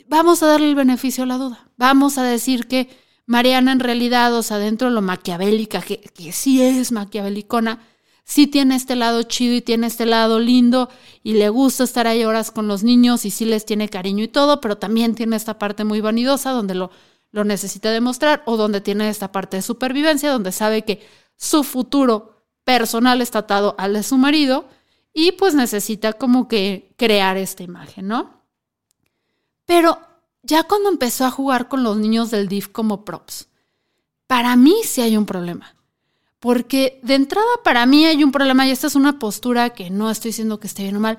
Vamos 0.08 0.42
a 0.42 0.46
darle 0.46 0.68
el 0.68 0.74
beneficio 0.74 1.24
a 1.24 1.26
la 1.26 1.38
duda. 1.38 1.68
Vamos 1.76 2.18
a 2.18 2.24
decir 2.24 2.66
que 2.66 2.90
Mariana 3.26 3.72
en 3.72 3.80
realidad, 3.80 4.34
o 4.34 4.42
sea, 4.42 4.58
dentro 4.58 4.88
de 4.88 4.94
lo 4.94 5.02
maquiavélica, 5.02 5.82
que, 5.82 6.00
que 6.00 6.32
sí 6.32 6.62
es 6.62 6.92
maquiavelicona, 6.92 7.80
sí 8.26 8.48
tiene 8.48 8.74
este 8.74 8.96
lado 8.96 9.22
chido 9.22 9.54
y 9.54 9.62
tiene 9.62 9.86
este 9.86 10.04
lado 10.04 10.40
lindo 10.40 10.90
y 11.22 11.34
le 11.34 11.48
gusta 11.48 11.84
estar 11.84 12.08
ahí 12.08 12.24
horas 12.24 12.50
con 12.50 12.66
los 12.66 12.82
niños 12.82 13.24
y 13.24 13.30
sí 13.30 13.44
les 13.44 13.64
tiene 13.64 13.88
cariño 13.88 14.24
y 14.24 14.28
todo, 14.28 14.60
pero 14.60 14.76
también 14.76 15.14
tiene 15.14 15.36
esta 15.36 15.60
parte 15.60 15.84
muy 15.84 16.00
vanidosa 16.00 16.50
donde 16.50 16.74
lo, 16.74 16.90
lo 17.30 17.44
necesita 17.44 17.90
demostrar 17.92 18.42
o 18.44 18.56
donde 18.56 18.80
tiene 18.80 19.08
esta 19.08 19.30
parte 19.30 19.58
de 19.58 19.62
supervivencia, 19.62 20.32
donde 20.32 20.50
sabe 20.50 20.82
que 20.82 21.06
su 21.36 21.62
futuro 21.62 22.42
personal 22.64 23.22
está 23.22 23.38
atado 23.40 23.76
al 23.78 23.92
de 23.92 24.02
su 24.02 24.18
marido 24.18 24.68
y 25.12 25.32
pues 25.32 25.54
necesita 25.54 26.12
como 26.14 26.48
que 26.48 26.92
crear 26.96 27.36
esta 27.36 27.62
imagen, 27.62 28.08
¿no? 28.08 28.42
Pero 29.66 30.00
ya 30.42 30.64
cuando 30.64 30.88
empezó 30.88 31.24
a 31.26 31.30
jugar 31.30 31.68
con 31.68 31.84
los 31.84 31.96
niños 31.96 32.32
del 32.32 32.48
DIF 32.48 32.68
como 32.68 33.04
props, 33.04 33.48
para 34.26 34.56
mí 34.56 34.74
sí 34.82 35.00
hay 35.00 35.16
un 35.16 35.26
problema. 35.26 35.75
Porque 36.46 37.00
de 37.02 37.16
entrada 37.16 37.48
para 37.64 37.86
mí 37.86 38.06
hay 38.06 38.22
un 38.22 38.30
problema 38.30 38.68
y 38.68 38.70
esta 38.70 38.86
es 38.86 38.94
una 38.94 39.18
postura 39.18 39.70
que 39.70 39.90
no 39.90 40.12
estoy 40.12 40.28
diciendo 40.28 40.60
que 40.60 40.68
esté 40.68 40.84
bien 40.84 40.94
o 40.94 41.00
mal. 41.00 41.18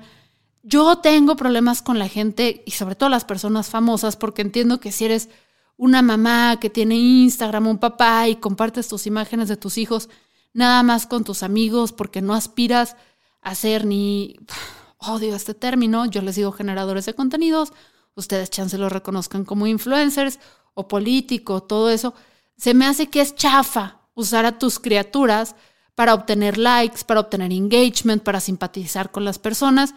Yo 0.62 1.00
tengo 1.00 1.36
problemas 1.36 1.82
con 1.82 1.98
la 1.98 2.08
gente 2.08 2.62
y 2.64 2.70
sobre 2.70 2.94
todo 2.94 3.10
las 3.10 3.26
personas 3.26 3.68
famosas 3.68 4.16
porque 4.16 4.40
entiendo 4.40 4.80
que 4.80 4.90
si 4.90 5.04
eres 5.04 5.28
una 5.76 6.00
mamá 6.00 6.58
que 6.58 6.70
tiene 6.70 6.94
Instagram, 6.94 7.66
un 7.66 7.76
papá 7.76 8.26
y 8.26 8.36
compartes 8.36 8.88
tus 8.88 9.06
imágenes 9.06 9.50
de 9.50 9.58
tus 9.58 9.76
hijos 9.76 10.08
nada 10.54 10.82
más 10.82 11.06
con 11.06 11.24
tus 11.24 11.42
amigos 11.42 11.92
porque 11.92 12.22
no 12.22 12.32
aspiras 12.32 12.96
a 13.42 13.54
ser 13.54 13.84
ni, 13.84 14.34
odio 14.96 15.36
este 15.36 15.52
término, 15.52 16.06
yo 16.06 16.22
les 16.22 16.36
digo 16.36 16.52
generadores 16.52 17.04
de 17.04 17.12
contenidos, 17.12 17.74
ustedes 18.14 18.48
chance 18.48 18.78
lo 18.78 18.88
reconozcan 18.88 19.44
como 19.44 19.66
influencers 19.66 20.38
o 20.72 20.88
político, 20.88 21.62
todo 21.62 21.90
eso, 21.90 22.14
se 22.56 22.72
me 22.72 22.86
hace 22.86 23.08
que 23.08 23.20
es 23.20 23.34
chafa 23.34 23.97
usar 24.18 24.46
a 24.46 24.58
tus 24.58 24.80
criaturas 24.80 25.54
para 25.94 26.12
obtener 26.12 26.58
likes, 26.58 27.04
para 27.06 27.20
obtener 27.20 27.52
engagement, 27.52 28.22
para 28.22 28.40
simpatizar 28.40 29.12
con 29.12 29.24
las 29.24 29.38
personas 29.38 29.94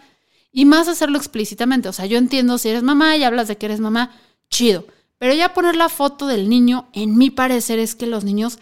y 0.52 0.64
más 0.64 0.86
hacerlo 0.86 1.18
explícitamente. 1.18 1.88
O 1.88 1.92
sea, 1.92 2.06
yo 2.06 2.18
entiendo 2.18 2.56
si 2.58 2.68
eres 2.68 2.84
mamá 2.84 3.16
y 3.16 3.24
hablas 3.24 3.48
de 3.48 3.58
que 3.58 3.66
eres 3.66 3.80
mamá, 3.80 4.12
chido. 4.48 4.86
Pero 5.18 5.34
ya 5.34 5.54
poner 5.54 5.74
la 5.74 5.88
foto 5.88 6.28
del 6.28 6.48
niño, 6.48 6.88
en 6.92 7.18
mi 7.18 7.30
parecer, 7.30 7.80
es 7.80 7.96
que 7.96 8.06
los 8.06 8.22
niños 8.22 8.60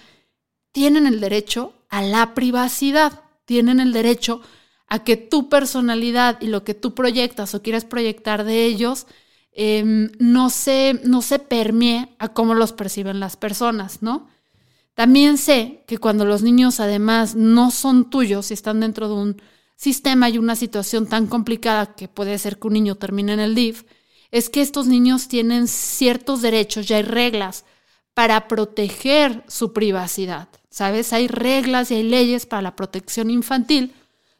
tienen 0.73 1.07
el 1.07 1.21
derecho 1.21 1.75
a 1.90 2.00
la 2.00 2.35
privacidad, 2.35 3.21
tienen 3.45 3.81
el 3.81 3.93
derecho 3.93 4.40
a 4.87 5.05
que 5.05 5.19
tu 5.19 5.50
personalidad 5.50 6.40
y 6.40 6.47
lo 6.47 6.64
que 6.64 6.75
tú 6.75 6.95
proyectas 6.95 7.55
o 7.55 7.62
quieres 7.62 7.85
proyectar 7.85 8.45
de 8.45 8.64
ellos 8.64 9.07
em, 9.52 10.11
no, 10.19 10.49
se, 10.49 11.00
no 11.05 11.21
se 11.21 11.38
permee 11.38 12.14
a 12.19 12.29
cómo 12.29 12.55
los 12.55 12.73
perciben 12.73 13.21
las 13.21 13.37
personas, 13.37 14.00
¿no? 14.00 14.29
También 15.00 15.38
sé 15.38 15.83
que 15.87 15.97
cuando 15.97 16.26
los 16.26 16.42
niños 16.42 16.78
además 16.78 17.35
no 17.35 17.71
son 17.71 18.11
tuyos 18.11 18.50
y 18.50 18.52
están 18.52 18.80
dentro 18.80 19.09
de 19.09 19.14
un 19.14 19.42
sistema 19.75 20.28
y 20.28 20.37
una 20.37 20.57
situación 20.57 21.07
tan 21.07 21.26
complicada 21.26 21.95
que 21.95 22.07
puede 22.07 22.38
ser 22.38 22.59
que 22.59 22.66
un 22.66 22.75
niño 22.75 22.97
termine 22.97 23.33
en 23.33 23.40
el 23.40 23.54
DIF, 23.54 23.85
es 24.30 24.50
que 24.50 24.61
estos 24.61 24.87
niños 24.87 25.26
tienen 25.26 25.69
ciertos 25.69 26.42
derechos, 26.42 26.87
ya 26.87 26.97
hay 26.99 27.04
reglas 27.04 27.64
para 28.12 28.47
proteger 28.47 29.42
su 29.49 29.73
privacidad. 29.73 30.50
¿Sabes? 30.69 31.14
Hay 31.14 31.28
reglas 31.28 31.90
y 31.90 31.95
hay 31.95 32.02
leyes 32.02 32.45
para 32.45 32.61
la 32.61 32.76
protección 32.76 33.30
infantil 33.30 33.95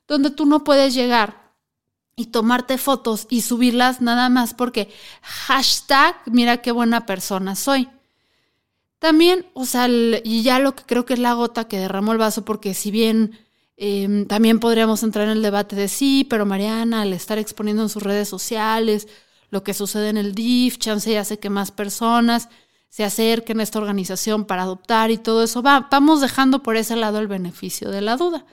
donde 0.07 0.29
tú 0.29 0.45
no 0.45 0.63
puedes 0.63 0.93
llegar 0.93 1.55
y 2.17 2.27
tomarte 2.27 2.77
fotos 2.77 3.27
y 3.31 3.41
subirlas 3.41 4.03
nada 4.03 4.29
más 4.29 4.53
porque 4.53 4.91
hashtag, 5.23 6.17
mira 6.27 6.61
qué 6.61 6.71
buena 6.71 7.07
persona 7.07 7.57
soy. 7.57 7.89
También, 9.01 9.47
o 9.55 9.65
sea, 9.65 9.89
y 9.89 10.43
ya 10.43 10.59
lo 10.59 10.77
que 10.77 10.85
creo 10.85 11.07
que 11.07 11.15
es 11.15 11.19
la 11.19 11.33
gota 11.33 11.67
que 11.67 11.79
derramó 11.79 12.13
el 12.13 12.19
vaso, 12.19 12.45
porque 12.45 12.75
si 12.75 12.91
bien 12.91 13.39
em, 13.79 14.27
también 14.27 14.61
podríamos 14.61 15.03
entrar 15.03 15.25
en 15.25 15.33
el 15.33 15.43
debate 15.43 15.75
de 15.75 15.89
sí, 15.89 16.27
pero 16.29 16.45
Mariana, 16.45 17.01
al 17.03 17.15
estar 17.15 17.39
exponiendo 17.39 17.83
en 17.83 17.89
sus 17.89 18.03
redes 18.03 18.29
sociales 18.29 19.09
lo 19.51 19.65
que 19.65 19.75
sucede 19.75 20.11
en 20.11 20.19
el 20.19 20.35
DIF, 20.35 20.79
chance 20.79 21.11
y 21.11 21.17
hace 21.17 21.39
que 21.39 21.51
más 21.51 21.73
personas 21.73 22.51
se 22.91 23.03
acerquen 23.03 23.61
a 23.61 23.63
esta 23.63 23.79
organización 23.79 24.45
para 24.45 24.63
adoptar 24.63 25.11
y 25.11 25.17
todo 25.17 25.45
eso, 25.45 25.63
va, 25.63 25.89
vamos 25.91 26.21
dejando 26.21 26.63
por 26.63 26.77
ese 26.77 26.95
lado 26.95 27.21
el 27.21 27.27
beneficio 27.27 27.91
de 27.91 28.03
la 28.03 28.19
duda. 28.19 28.45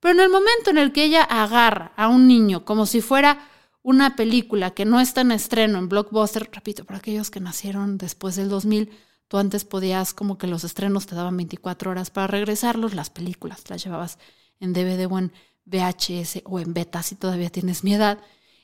Pero 0.00 0.14
en 0.14 0.20
el 0.20 0.28
momento 0.28 0.70
en 0.70 0.78
el 0.78 0.92
que 0.92 1.04
ella 1.04 1.22
agarra 1.22 1.92
a 1.96 2.08
un 2.08 2.26
niño 2.26 2.64
como 2.64 2.84
si 2.86 3.00
fuera 3.00 3.48
una 3.82 4.16
película 4.16 4.72
que 4.72 4.84
no 4.84 5.00
está 5.00 5.20
en 5.20 5.30
estreno 5.30 5.78
en 5.78 5.88
Blockbuster, 5.88 6.50
repito, 6.52 6.84
para 6.84 6.98
aquellos 6.98 7.30
que 7.30 7.40
nacieron 7.40 7.96
después 7.96 8.34
del 8.36 8.48
2000, 8.48 8.90
Tú 9.28 9.38
antes 9.38 9.64
podías 9.64 10.14
como 10.14 10.38
que 10.38 10.46
los 10.46 10.64
estrenos 10.64 11.06
te 11.06 11.14
daban 11.14 11.36
24 11.36 11.90
horas 11.90 12.10
para 12.10 12.26
regresarlos, 12.26 12.94
las 12.94 13.10
películas 13.10 13.64
las 13.68 13.82
llevabas 13.82 14.18
en 14.60 14.72
DVD 14.72 15.06
o 15.10 15.18
en 15.18 15.32
VHS 15.64 16.42
o 16.44 16.60
en 16.60 16.74
beta 16.74 17.02
si 17.02 17.14
todavía 17.14 17.50
tienes 17.50 17.84
mi 17.84 17.94
edad 17.94 18.18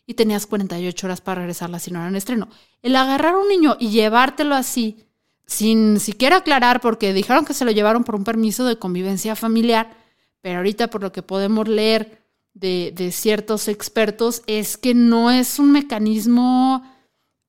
y 0.06 0.14
tenías 0.14 0.46
48 0.46 1.06
horas 1.06 1.20
para 1.20 1.40
regresarlas 1.42 1.82
si 1.82 1.90
no 1.90 2.00
eran 2.00 2.16
estreno. 2.16 2.48
El 2.82 2.96
agarrar 2.96 3.34
a 3.34 3.38
un 3.38 3.48
niño 3.48 3.76
y 3.78 3.90
llevártelo 3.90 4.54
así, 4.54 5.06
sin 5.46 6.00
siquiera 6.00 6.38
aclarar, 6.38 6.80
porque 6.80 7.12
dijeron 7.12 7.44
que 7.44 7.54
se 7.54 7.64
lo 7.64 7.70
llevaron 7.70 8.04
por 8.04 8.16
un 8.16 8.24
permiso 8.24 8.64
de 8.64 8.78
convivencia 8.78 9.36
familiar, 9.36 9.96
pero 10.40 10.58
ahorita 10.58 10.90
por 10.90 11.02
lo 11.02 11.12
que 11.12 11.22
podemos 11.22 11.68
leer 11.68 12.24
de, 12.54 12.92
de 12.94 13.12
ciertos 13.12 13.68
expertos 13.68 14.42
es 14.46 14.76
que 14.76 14.94
no 14.94 15.30
es 15.30 15.58
un 15.58 15.70
mecanismo 15.72 16.82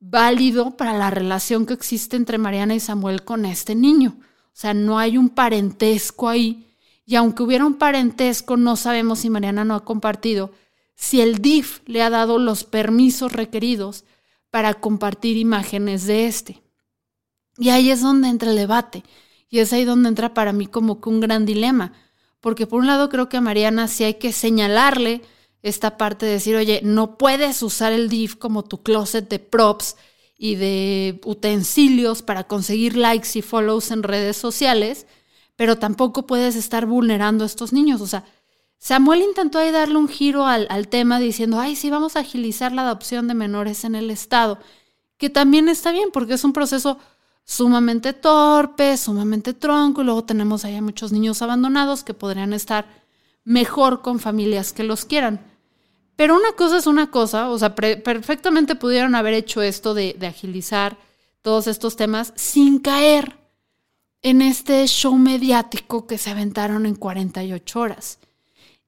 válido 0.01 0.75
para 0.75 0.98
la 0.98 1.12
relación 1.12 1.65
que 1.65 1.74
existe 1.74 2.17
entre 2.17 2.39
Mariana 2.39 2.75
y 2.75 2.79
Samuel 2.81 3.24
con 3.24 3.46
este 3.46 3.75
niño. 3.75 4.17
O 4.20 4.51
sea, 4.53 4.74
no 4.74 5.00
hay 5.00 5.17
un 5.17 5.29
parentesco 5.29 6.27
ahí. 6.27 6.67
Y 7.05 7.15
aunque 7.15 7.43
hubiera 7.43 7.65
un 7.65 7.75
parentesco, 7.75 8.58
no 8.58 8.75
sabemos 8.75 9.20
si 9.20 9.29
Mariana 9.29 9.63
no 9.63 9.75
ha 9.75 9.86
compartido, 9.86 10.51
si 10.96 11.22
el 11.22 11.38
DIF 11.38 11.81
le 11.86 12.01
ha 12.01 12.10
dado 12.10 12.39
los 12.39 12.63
permisos 12.63 13.31
requeridos 13.31 14.03
para 14.50 14.74
compartir 14.74 15.38
imágenes 15.38 16.05
de 16.05 16.25
este. 16.25 16.62
Y 17.58 17.70
ahí 17.70 17.91
es 17.91 18.01
donde 18.01 18.27
entra 18.27 18.50
el 18.50 18.58
debate. 18.58 19.03
Y 19.50 19.60
es 19.60 19.72
ahí 19.72 19.86
donde 19.86 20.10
entra 20.10 20.34
para 20.34 20.51
mí 20.51 20.65
como 20.67 21.00
que 21.00 21.10
un 21.10 21.20
gran 21.20 21.46
dilema. 21.46 21.93
Porque 22.39 22.65
por 22.65 22.79
un 22.79 22.88
lado 22.88 23.10
creo 23.10 23.29
que 23.29 23.38
a 23.38 23.41
Mariana 23.41 23.88
sí 23.88 24.03
hay 24.03 24.15
que 24.15 24.31
señalarle 24.31 25.22
esta 25.63 25.98
parte 25.98 26.25
de 26.25 26.34
decir, 26.34 26.56
oye, 26.56 26.82
no 26.84 27.18
puedes 27.18 27.62
usar 27.62 27.91
el 27.91 28.10
div 28.10 28.38
como 28.38 28.63
tu 28.63 28.82
closet 28.82 29.30
de 29.30 29.39
props 29.39 29.96
y 30.38 30.56
de 30.56 31.22
utensilios 31.24 32.24
para 32.24 32.46
conseguir 32.46 32.98
likes 32.98 33.30
y 33.38 33.41
follows 33.41 33.91
en 33.91 34.01
redes 34.01 34.38
sociales, 34.38 35.06
pero 35.56 35.77
tampoco 35.77 36.25
puedes 36.25 36.56
estar 36.56 36.88
vulnerando 36.88 37.44
a 37.44 37.48
estos 37.48 37.74
niños. 37.74 38.01
O 38.01 38.08
sea, 38.08 38.25
Samuel 38.80 39.22
intentó 39.22 39.60
ahí 39.60 39.70
darle 39.70 39.98
un 39.98 40.08
giro 40.08 40.48
al, 40.48 40.65
al 40.72 40.88
tema 40.88 41.20
diciendo, 41.20 41.60
ay, 41.60 41.75
sí, 41.75 41.91
vamos 41.91 42.15
a 42.15 42.22
agilizar 42.22 42.72
la 42.72 42.82
adopción 42.82 43.27
de 43.27 43.36
menores 43.36 43.84
en 43.84 43.94
el 43.94 44.10
Estado, 44.10 44.58
que 45.18 45.30
también 45.30 45.70
está 45.70 45.91
bien 45.91 46.10
porque 46.12 46.34
es 46.34 46.44
un 46.44 46.53
proceso 46.53 46.98
sumamente 47.44 48.13
torpe, 48.13 48.98
sumamente 48.98 49.53
tronco, 49.53 50.01
y 50.01 50.06
luego 50.06 50.24
tenemos 50.24 50.65
ahí 50.65 50.75
a 50.75 50.82
muchos 50.82 51.12
niños 51.12 51.44
abandonados 51.44 52.03
que 52.03 52.15
podrían 52.15 52.53
estar 52.53 52.88
mejor 53.44 54.01
con 54.01 54.20
familias 54.20 54.74
que 54.74 54.84
los 54.84 55.06
quieran. 55.06 55.50
Pero 56.22 56.36
una 56.36 56.51
cosa 56.51 56.78
es 56.78 56.86
una 56.86 57.10
cosa, 57.10 57.50
o 57.50 57.58
sea, 57.58 57.74
perfectamente 57.74 58.75
pudieron 58.75 59.16
haber 59.16 59.34
hecho 59.34 59.63
esto 59.63 59.96
de, 59.96 60.16
agilizar 60.22 61.00
todos 61.42 61.66
estos 61.66 61.96
temas 61.96 62.32
sin 62.36 62.78
caer 62.78 63.40
en 64.22 64.44
este 64.44 64.86
show 64.86 65.18
mediático 65.18 66.06
que 66.06 66.20
se 66.20 66.30
aventaron 66.30 66.86
en 66.86 66.94
48 66.94 67.80
horas. 67.80 68.20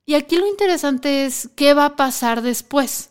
Y 0.06 0.14
aquí 0.14 0.36
lo 0.36 0.46
interesante 0.46 1.26
es 1.26 1.50
qué 1.56 1.74
va 1.74 1.86
a 1.86 1.96
pasar 1.96 2.44
después. 2.44 3.10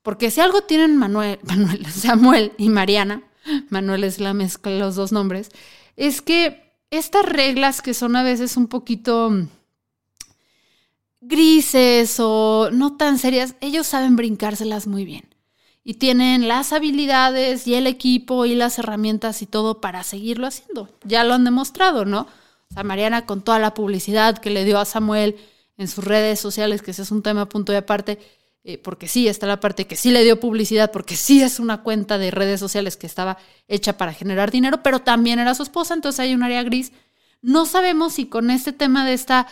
Porque 0.00 0.30
si 0.30 0.40
algo 0.40 0.60
tienen 0.60 0.96
Manuel, 0.96 1.40
Manuel, 1.42 1.86
Samuel 1.86 2.52
y 2.58 2.68
Mariana, 2.68 3.24
Manuel 3.68 4.04
es 4.04 4.20
la 4.20 4.32
mezcla 4.32 4.70
de 4.70 4.78
los 4.78 4.94
dos 4.94 5.10
nombres, 5.10 5.50
es 5.96 6.22
que 6.22 6.72
estas 6.92 7.26
reglas 7.26 7.82
que 7.82 7.94
son 7.94 8.14
a 8.14 8.22
veces 8.22 8.56
un 8.56 8.68
poquito 8.68 9.48
grises 11.28 12.16
o 12.20 12.70
no 12.72 12.96
tan 12.96 13.18
serias, 13.18 13.54
ellos 13.60 13.86
saben 13.86 14.16
brincárselas 14.16 14.86
muy 14.86 15.04
bien. 15.04 15.24
y 15.88 15.94
tienen 15.94 16.48
las 16.48 16.72
habilidades 16.72 17.68
y 17.68 17.74
el 17.74 17.86
equipo 17.86 18.44
y 18.44 18.56
las 18.56 18.76
herramientas 18.80 19.40
y 19.40 19.46
todo 19.46 19.80
para 19.80 20.02
seguirlo 20.02 20.48
haciendo. 20.48 20.88
Ya 21.04 21.22
lo 21.22 21.34
han 21.34 21.44
demostrado, 21.44 22.04
¿no? 22.04 22.26
O 22.68 22.74
sea, 22.74 22.82
Mariana 22.82 23.24
con 23.24 23.42
toda 23.42 23.60
la 23.60 23.72
publicidad 23.72 24.38
que 24.38 24.50
le 24.50 24.64
dio 24.64 24.80
a 24.80 24.84
Samuel 24.84 25.36
en 25.78 25.86
sus 25.86 26.04
redes 26.04 26.40
sociales, 26.40 26.82
que 26.82 26.90
ese 26.90 27.02
es 27.02 27.12
un 27.12 27.22
tema 27.22 27.48
punto 27.48 27.72
y 27.72 27.76
aparte, 27.76 28.18
eh, 28.64 28.78
porque 28.78 29.06
sí, 29.06 29.28
está 29.28 29.46
la 29.46 29.60
parte 29.60 29.86
que 29.86 29.94
sí 29.94 30.10
le 30.10 30.24
dio 30.24 30.40
publicidad, 30.40 30.90
porque 30.90 31.14
sí 31.14 31.40
es 31.40 31.60
una 31.60 31.82
cuenta 31.84 32.18
de 32.18 32.32
redes 32.32 32.58
sociales 32.58 32.96
que 32.96 33.06
estaba 33.06 33.38
hecha 33.68 33.96
para 33.96 34.12
generar 34.12 34.50
dinero, 34.50 34.82
pero 34.82 35.00
también 35.00 35.38
era 35.38 35.54
su 35.54 35.62
esposa, 35.62 35.94
entonces 35.94 36.18
hay 36.18 36.34
un 36.34 36.42
área 36.42 36.64
gris. 36.64 36.90
No 37.42 37.64
sabemos 37.64 38.14
si 38.14 38.26
con 38.26 38.50
este 38.50 38.72
tema 38.72 39.06
de 39.06 39.12
esta 39.12 39.46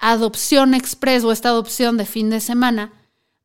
adopción 0.00 0.74
express 0.74 1.22
o 1.24 1.30
esta 1.30 1.50
adopción 1.50 1.96
de 1.96 2.06
fin 2.06 2.30
de 2.30 2.40
semana, 2.40 2.92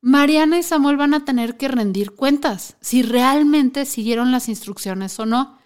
Mariana 0.00 0.58
y 0.58 0.62
Samuel 0.62 0.96
van 0.96 1.14
a 1.14 1.24
tener 1.24 1.56
que 1.56 1.68
rendir 1.68 2.12
cuentas 2.12 2.76
si 2.80 3.02
realmente 3.02 3.84
siguieron 3.84 4.32
las 4.32 4.48
instrucciones 4.48 5.18
o 5.20 5.26
no. 5.26 5.58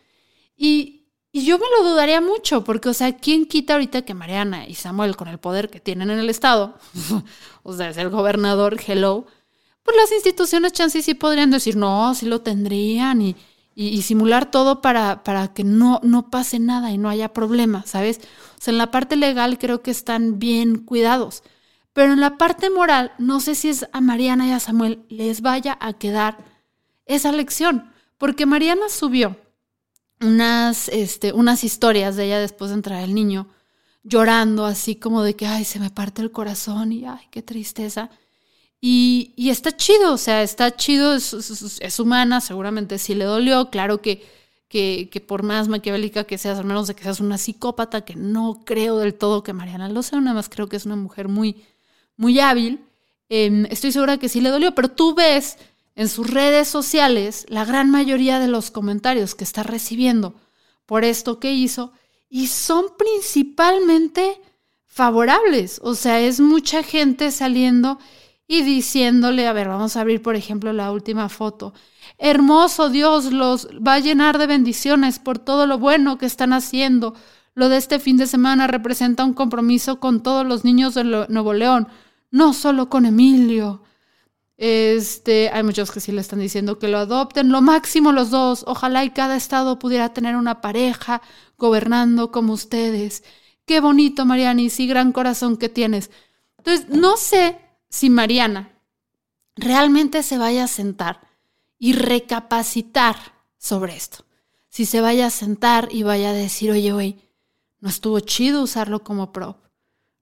Y, 0.57 0.97
yo 1.33 1.61
me 1.61 1.67
lo 1.79 1.89
dudaría 1.89 2.21
mucho, 2.21 2.65
porque, 2.65 2.89
o 2.89 2.95
sea, 2.95 3.17
¿quién 3.17 3.47
quita 3.47 3.75
ahorita 3.75 4.03
que 4.03 4.15
Mariana 4.15 4.67
y 4.67 4.75
Samuel, 4.75 5.15
con 5.15 5.29
el 5.29 5.39
poder 5.39 5.71
que 5.71 5.79
tienen 5.79 6.11
en 6.11 6.19
el 6.19 6.29
Estado, 6.29 6.77
o 7.63 7.73
sea, 7.73 7.91
es 7.91 7.97
el 7.99 8.09
gobernador, 8.09 8.77
hello, 8.85 9.27
pues 9.85 9.97
las 9.97 10.11
instituciones 10.11 10.73
chances 10.73 11.05
sí 11.05 11.15
podrían 11.15 11.53
decir, 11.53 11.77
no, 11.77 12.17
sí 12.17 12.27
lo 12.27 12.41
tendrían 12.41 13.23
y, 13.23 13.37
y, 13.83 14.03
simular 14.03 14.51
todo 14.51 14.83
para, 14.83 15.25
para 15.25 15.55
que 15.55 15.65
no, 15.65 16.01
no 16.03 16.29
pase 16.29 16.59
nada 16.59 16.91
y 16.93 16.99
no 16.99 17.09
haya 17.09 17.33
problema, 17.33 17.83
¿sabes? 17.87 18.21
O 18.59 18.61
sea, 18.61 18.73
en 18.73 18.79
la 18.79 18.91
parte 18.91 19.17
legal 19.17 19.59
creo 19.59 19.81
que 19.81 19.91
están 19.91 20.39
bien 20.39 20.85
cuidados. 20.85 21.43
Pero 21.95 22.13
en 22.13 22.21
la 22.21 22.37
parte 22.37 22.69
moral, 22.69 23.13
no 23.19 23.41
sé 23.41 23.55
si 23.55 23.71
es 23.71 23.87
a 23.93 24.03
Mariana 24.03 24.47
y 24.47 24.53
a 24.53 24.61
Samuel 24.61 25.07
les 25.09 25.41
vaya 25.41 25.79
a 25.81 25.95
quedar 25.95 26.45
esa 27.07 27.33
lección, 27.33 27.91
porque 28.19 28.45
Mariana 28.45 28.91
subió 28.91 29.39
unas, 30.21 30.91
este, 30.91 31.33
unas 31.33 31.65
historias 31.65 32.17
de 32.17 32.27
ella 32.27 32.39
después 32.39 32.71
de 32.71 32.77
entrar 32.77 33.03
el 33.03 33.15
niño, 33.15 33.49
llorando 34.03 34.67
así 34.67 34.97
como 34.97 35.23
de 35.23 35.37
que, 35.37 35.47
ay, 35.47 35.65
se 35.65 35.81
me 35.81 35.89
parte 35.89 36.21
el 36.21 36.33
corazón 36.33 36.93
y, 36.93 37.07
ay, 37.07 37.29
qué 37.31 37.41
tristeza. 37.41 38.11
Y, 38.81 39.35
está 39.51 39.77
chido, 39.77 40.15
o 40.15 40.19
sea, 40.19 40.43
está 40.43 40.75
chido, 40.75 41.15
es, 41.15 42.01
humana, 42.01 42.41
seguramente 42.41 42.99
sí 42.99 43.15
le 43.15 43.27
dolió, 43.27 43.69
claro 43.69 44.01
que, 44.01 44.27
que, 44.69 45.09
que, 45.13 45.21
por 45.21 45.43
más 45.43 45.69
maquiavélica 45.69 46.25
que 46.25 46.39
seas, 46.39 46.59
al 46.59 46.65
menos 46.65 46.87
de 46.89 46.95
que 46.95 47.03
seas 47.03 47.21
una 47.21 47.37
psicópata, 47.37 48.07
que 48.07 48.17
no 48.17 48.63
creo 48.65 48.97
del 48.99 49.15
todo 49.15 49.43
que 49.43 49.53
Mariana 49.53 49.91
lo 49.91 50.03
sea, 50.03 50.21
nada 50.21 50.35
más 50.35 50.49
creo 50.49 50.69
que 50.69 50.77
es 50.77 50.87
una 50.87 50.97
mujer 50.97 51.29
muy, 51.29 51.63
muy 52.17 52.41
hábil, 52.41 52.81
em, 53.29 53.67
estoy 53.67 53.93
segura 53.93 54.17
que 54.17 54.31
sí 54.31 54.41
le 54.41 54.49
dolió, 54.49 54.75
pero 54.75 54.91
tú 54.91 55.15
ves 55.15 55.59
en 55.95 56.09
sus 56.09 56.31
redes 56.31 56.69
sociales 56.69 57.45
la 57.51 57.67
gran 57.67 57.91
mayoría 57.91 58.39
de 58.39 58.49
los 58.49 58.71
comentarios 58.71 59.35
que 59.35 59.45
está 59.45 59.63
recibiendo 59.63 60.35
por 60.87 61.05
esto 61.05 61.39
que 61.39 61.53
hizo 61.53 61.93
y 62.31 62.47
son 62.47 62.87
principalmente 62.97 64.41
favorables, 64.87 65.81
o 65.83 65.95
sea, 65.95 66.21
es 66.21 66.41
mucha 66.41 66.83
gente 66.83 67.31
saliendo 67.31 67.99
y 68.51 68.63
diciéndole, 68.63 69.47
a 69.47 69.53
ver, 69.53 69.69
vamos 69.69 69.97
a 69.97 70.01
abrir 70.01 70.23
por 70.23 70.35
ejemplo 70.35 70.73
la 70.73 70.91
última 70.91 71.29
foto. 71.29 71.73
Hermoso 72.19 72.91
Dios, 72.91 73.33
los 73.33 73.69
va 73.69 73.95
a 73.95 74.01
llenar 74.01 74.39
de 74.39 74.49
bendiciones 74.49 75.21
por 75.21 75.39
todo 75.39 75.69
lo 75.69 75.79
bueno 75.79 76.19
que 76.19 76.27
están 76.27 76.53
haciendo. 76.53 77.15
Lo 77.55 77.69
de 77.69 77.77
este 77.77 78.01
fin 78.01 78.17
de 78.17 78.27
semana 78.27 78.67
representa 78.67 79.25
un 79.25 79.35
compromiso 79.35 80.01
con 80.01 80.25
todos 80.25 80.45
los 80.45 80.65
niños 80.65 80.95
de 80.95 81.05
Nuevo 81.05 81.53
León 81.53 81.87
no 82.33 82.53
solo 82.53 82.89
con 82.89 83.07
Emilio. 83.07 83.85
Este, 84.57 85.49
hay 85.51 85.63
muchos 85.63 85.93
que 85.93 86.01
sí 86.01 86.11
le 86.11 86.21
están 86.21 86.41
diciendo 86.41 86.81
que 86.81 86.89
lo 86.89 86.99
adopten, 86.99 87.53
lo 87.53 87.63
máximo 87.63 88.11
los 88.11 88.31
dos. 88.31 88.65
Ojalá 88.67 89.05
y 89.05 89.11
cada 89.11 89.37
estado 89.37 89.79
pudiera 89.79 90.13
tener 90.13 90.35
una 90.35 90.61
pareja 90.61 91.23
gobernando 91.57 92.33
como 92.33 92.55
ustedes. 92.55 93.23
Qué 93.65 93.79
bonito, 93.79 94.27
Mariana, 94.27 94.61
y 94.63 94.87
gran 94.89 95.13
corazón 95.13 95.57
que 95.57 95.69
tienes. 95.69 96.11
Entonces, 96.59 96.89
no 96.89 97.17
sé 97.17 97.70
si 97.91 98.09
Mariana 98.09 98.73
realmente 99.57 100.23
se 100.23 100.39
vaya 100.39 100.65
a 100.65 100.69
sentar 100.69 101.21
y 101.79 101.93
recapacitar 101.93 103.17
sobre 103.59 103.97
esto. 103.97 104.25
Si 104.71 104.87
se 104.87 105.01
vaya 105.01 105.27
a 105.27 105.31
sentar 105.31 105.89
y 105.91 106.05
vaya 106.05 106.31
a 106.31 106.35
decir, 106.35 106.71
oye, 106.71 106.93
güey, 106.93 107.19
no 107.81 107.91
estuvo 107.91 108.21
chido 108.21 108.63
usarlo 108.63 109.05
como 109.05 109.33
prop 109.33 109.61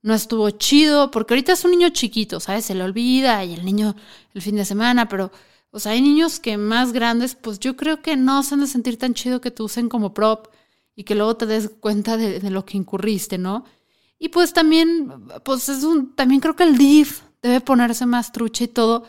no 0.02 0.14
estuvo 0.14 0.50
chido, 0.50 1.10
porque 1.10 1.34
ahorita 1.34 1.52
es 1.52 1.64
un 1.64 1.72
niño 1.72 1.90
chiquito, 1.90 2.40
¿sabes? 2.40 2.64
Se 2.64 2.74
le 2.74 2.84
olvida 2.84 3.44
y 3.44 3.54
el 3.54 3.64
niño 3.64 3.96
el 4.34 4.42
fin 4.42 4.56
de 4.56 4.64
semana, 4.64 5.08
pero, 5.08 5.32
o 5.70 5.80
sea, 5.80 5.92
hay 5.92 6.00
niños 6.00 6.40
que 6.40 6.56
más 6.56 6.92
grandes, 6.92 7.34
pues 7.34 7.58
yo 7.58 7.76
creo 7.76 8.00
que 8.00 8.16
no 8.16 8.42
se 8.42 8.54
han 8.54 8.60
de 8.60 8.66
sentir 8.66 8.98
tan 8.98 9.14
chido 9.14 9.40
que 9.40 9.50
te 9.50 9.62
usen 9.62 9.88
como 9.88 10.14
prop 10.14 10.48
y 10.94 11.04
que 11.04 11.14
luego 11.14 11.36
te 11.36 11.46
des 11.46 11.70
cuenta 11.80 12.16
de, 12.16 12.50
lo 12.50 12.64
que 12.64 12.76
incurriste, 12.76 13.38
¿no? 13.38 13.64
Y 14.18 14.30
pues 14.30 14.52
también, 14.52 15.28
pues 15.44 15.68
es 15.68 15.84
un, 15.84 16.14
también 16.14 16.40
creo 16.40 16.56
que 16.56 16.64
el 16.64 16.76
DIF 16.76 17.22
debe 17.42 17.60
ponerse 17.60 18.06
más 18.06 18.32
trucha 18.32 18.64
y 18.64 18.68
todo, 18.68 19.04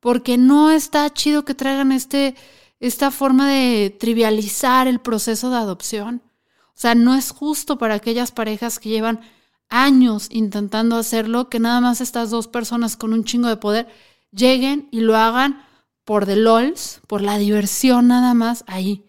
porque 0.00 0.38
no 0.38 0.70
está 0.70 1.12
chido 1.12 1.44
que 1.44 1.54
traigan 1.54 1.92
este, 1.92 2.34
esta 2.80 3.10
forma 3.10 3.48
de 3.48 3.96
trivializar 3.98 4.86
el 4.86 5.00
proceso 5.00 5.50
de 5.50 5.56
adopción. 5.56 6.22
O 6.68 6.80
sea, 6.80 6.94
no 6.94 7.14
es 7.14 7.30
justo 7.30 7.78
para 7.78 7.94
aquellas 7.94 8.30
parejas 8.30 8.78
que 8.78 8.88
llevan 8.88 9.20
años 9.68 10.28
intentando 10.30 10.96
hacerlo, 10.96 11.48
que 11.48 11.60
nada 11.60 11.80
más 11.80 12.00
estas 12.00 12.30
dos 12.30 12.48
personas 12.48 12.96
con 12.96 13.12
un 13.12 13.24
chingo 13.24 13.48
de 13.48 13.56
poder 13.56 13.88
lleguen 14.30 14.88
y 14.90 15.00
lo 15.00 15.16
hagan 15.16 15.64
por 16.04 16.24
the 16.24 16.36
LOLs, 16.36 17.00
por 17.06 17.20
la 17.20 17.36
diversión 17.38 18.08
nada 18.08 18.32
más 18.34 18.64
ahí. 18.66 19.04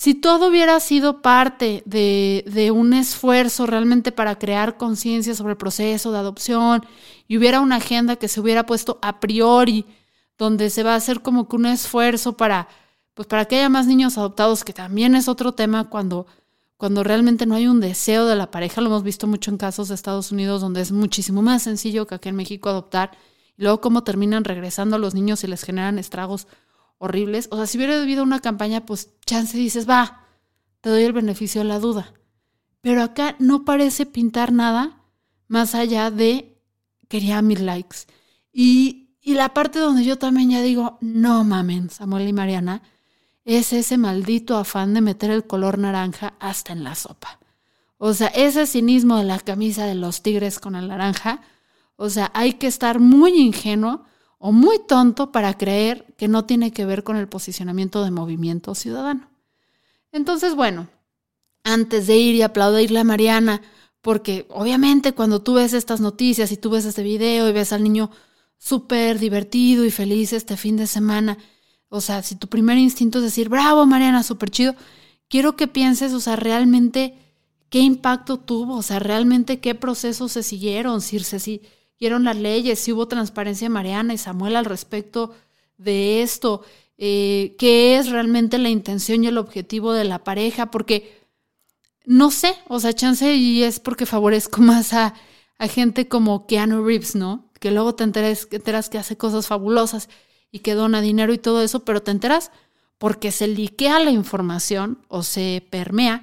Si 0.00 0.14
todo 0.14 0.46
hubiera 0.46 0.78
sido 0.78 1.22
parte 1.22 1.82
de, 1.84 2.44
de 2.46 2.70
un 2.70 2.92
esfuerzo 2.92 3.66
realmente 3.66 4.12
para 4.12 4.38
crear 4.38 4.76
conciencia 4.76 5.34
sobre 5.34 5.54
el 5.54 5.56
proceso 5.56 6.12
de 6.12 6.18
adopción 6.18 6.86
y 7.26 7.36
hubiera 7.36 7.58
una 7.58 7.76
agenda 7.76 8.14
que 8.14 8.28
se 8.28 8.38
hubiera 8.40 8.64
puesto 8.64 9.00
a 9.02 9.18
priori, 9.18 9.86
donde 10.38 10.70
se 10.70 10.84
va 10.84 10.92
a 10.92 10.98
hacer 10.98 11.20
como 11.20 11.48
que 11.48 11.56
un 11.56 11.66
esfuerzo 11.66 12.36
para, 12.36 12.68
pues 13.14 13.26
para 13.26 13.46
que 13.46 13.56
haya 13.56 13.68
más 13.68 13.88
niños 13.88 14.16
adoptados, 14.18 14.62
que 14.62 14.72
también 14.72 15.16
es 15.16 15.26
otro 15.26 15.50
tema 15.50 15.90
cuando 15.90 16.28
cuando 16.76 17.02
realmente 17.02 17.44
no 17.44 17.56
hay 17.56 17.66
un 17.66 17.80
deseo 17.80 18.26
de 18.26 18.36
la 18.36 18.52
pareja. 18.52 18.80
Lo 18.80 18.86
hemos 18.86 19.02
visto 19.02 19.26
mucho 19.26 19.50
en 19.50 19.56
casos 19.56 19.88
de 19.88 19.96
Estados 19.96 20.30
Unidos 20.30 20.60
donde 20.60 20.80
es 20.80 20.92
muchísimo 20.92 21.42
más 21.42 21.64
sencillo 21.64 22.06
que 22.06 22.14
aquí 22.14 22.28
en 22.28 22.36
México 22.36 22.68
adoptar. 22.68 23.18
Y 23.56 23.62
luego 23.62 23.80
cómo 23.80 24.04
terminan 24.04 24.44
regresando 24.44 24.96
los 24.96 25.12
niños 25.12 25.42
y 25.42 25.48
les 25.48 25.64
generan 25.64 25.98
estragos 25.98 26.46
horribles. 26.98 27.48
O 27.50 27.56
sea, 27.56 27.66
si 27.66 27.78
hubiera 27.78 28.00
habido 28.00 28.22
una 28.22 28.40
campaña, 28.40 28.84
pues 28.84 29.10
chance 29.24 29.56
dices, 29.56 29.88
va, 29.88 30.26
te 30.80 30.90
doy 30.90 31.02
el 31.02 31.12
beneficio 31.12 31.62
de 31.62 31.68
la 31.68 31.78
duda. 31.78 32.12
Pero 32.80 33.02
acá 33.02 33.36
no 33.38 33.64
parece 33.64 34.06
pintar 34.06 34.52
nada 34.52 35.02
más 35.48 35.74
allá 35.74 36.10
de 36.10 36.60
quería 37.08 37.42
mil 37.42 37.66
likes. 37.66 37.98
Y, 38.52 39.16
y 39.20 39.34
la 39.34 39.54
parte 39.54 39.78
donde 39.78 40.04
yo 40.04 40.18
también 40.18 40.50
ya 40.50 40.62
digo, 40.62 40.98
no 41.00 41.44
mamen, 41.44 41.90
Samuel 41.90 42.28
y 42.28 42.32
Mariana, 42.32 42.82
es 43.44 43.72
ese 43.72 43.96
maldito 43.96 44.56
afán 44.56 44.92
de 44.94 45.00
meter 45.00 45.30
el 45.30 45.46
color 45.46 45.78
naranja 45.78 46.34
hasta 46.38 46.72
en 46.72 46.84
la 46.84 46.94
sopa. 46.94 47.38
O 47.96 48.14
sea, 48.14 48.28
ese 48.28 48.66
cinismo 48.66 49.16
de 49.16 49.24
la 49.24 49.40
camisa 49.40 49.86
de 49.86 49.94
los 49.94 50.22
tigres 50.22 50.60
con 50.60 50.76
el 50.76 50.88
naranja, 50.88 51.40
o 51.96 52.10
sea, 52.10 52.30
hay 52.34 52.54
que 52.54 52.68
estar 52.68 53.00
muy 53.00 53.40
ingenuo 53.40 54.04
o 54.38 54.52
muy 54.52 54.78
tonto 54.86 55.32
para 55.32 55.56
creer 55.58 56.06
que 56.16 56.28
no 56.28 56.44
tiene 56.44 56.72
que 56.72 56.86
ver 56.86 57.04
con 57.04 57.16
el 57.16 57.28
posicionamiento 57.28 58.04
de 58.04 58.10
movimiento 58.10 58.74
ciudadano. 58.74 59.28
Entonces, 60.12 60.54
bueno, 60.54 60.88
antes 61.64 62.06
de 62.06 62.16
ir 62.16 62.34
y 62.36 62.42
aplaudirle 62.42 63.00
a 63.00 63.04
Mariana, 63.04 63.62
porque 64.00 64.46
obviamente 64.48 65.12
cuando 65.12 65.42
tú 65.42 65.54
ves 65.54 65.72
estas 65.72 66.00
noticias 66.00 66.52
y 66.52 66.56
tú 66.56 66.70
ves 66.70 66.84
este 66.84 67.02
video 67.02 67.48
y 67.48 67.52
ves 67.52 67.72
al 67.72 67.82
niño 67.82 68.10
súper 68.56 69.18
divertido 69.18 69.84
y 69.84 69.90
feliz 69.90 70.32
este 70.32 70.56
fin 70.56 70.76
de 70.76 70.86
semana, 70.86 71.36
o 71.88 72.00
sea, 72.00 72.22
si 72.22 72.36
tu 72.36 72.48
primer 72.48 72.78
instinto 72.78 73.18
es 73.18 73.24
decir, 73.24 73.48
bravo 73.48 73.86
Mariana, 73.86 74.22
súper 74.22 74.50
chido, 74.50 74.74
quiero 75.28 75.56
que 75.56 75.66
pienses, 75.66 76.12
o 76.12 76.20
sea, 76.20 76.36
realmente 76.36 77.18
qué 77.70 77.80
impacto 77.80 78.38
tuvo, 78.38 78.76
o 78.76 78.82
sea, 78.82 78.98
realmente 78.98 79.60
qué 79.60 79.74
procesos 79.74 80.32
se 80.32 80.42
siguieron, 80.42 81.00
si 81.00 81.18
se 81.18 81.60
siguieron 81.98 82.22
las 82.22 82.36
leyes, 82.36 82.78
si 82.78 82.92
hubo 82.92 83.08
transparencia 83.08 83.68
Mariana 83.68 84.14
y 84.14 84.18
Samuel 84.18 84.54
al 84.54 84.66
respecto 84.66 85.34
de 85.78 86.22
esto, 86.22 86.62
eh, 86.96 87.56
qué 87.58 87.96
es 87.96 88.08
realmente 88.08 88.56
la 88.58 88.68
intención 88.68 89.24
y 89.24 89.26
el 89.26 89.36
objetivo 89.36 89.92
de 89.92 90.04
la 90.04 90.22
pareja, 90.22 90.70
porque 90.70 91.18
no 92.04 92.30
sé, 92.30 92.54
o 92.68 92.78
sea, 92.78 92.92
chance 92.92 93.34
y 93.34 93.64
es 93.64 93.80
porque 93.80 94.06
favorezco 94.06 94.60
más 94.62 94.92
a, 94.92 95.14
a 95.58 95.66
gente 95.66 96.06
como 96.06 96.46
Keanu 96.46 96.84
Reeves, 96.84 97.16
¿no? 97.16 97.50
Que 97.58 97.72
luego 97.72 97.96
te 97.96 98.04
enteras, 98.04 98.46
te 98.48 98.56
enteras 98.56 98.88
que 98.90 98.98
hace 98.98 99.16
cosas 99.16 99.48
fabulosas 99.48 100.08
y 100.52 100.60
que 100.60 100.74
dona 100.74 101.00
dinero 101.00 101.32
y 101.32 101.38
todo 101.38 101.62
eso, 101.62 101.80
pero 101.84 102.00
te 102.00 102.12
enteras 102.12 102.52
porque 102.98 103.32
se 103.32 103.48
liquea 103.48 103.98
la 103.98 104.12
información 104.12 105.00
o 105.08 105.24
se 105.24 105.66
permea 105.68 106.22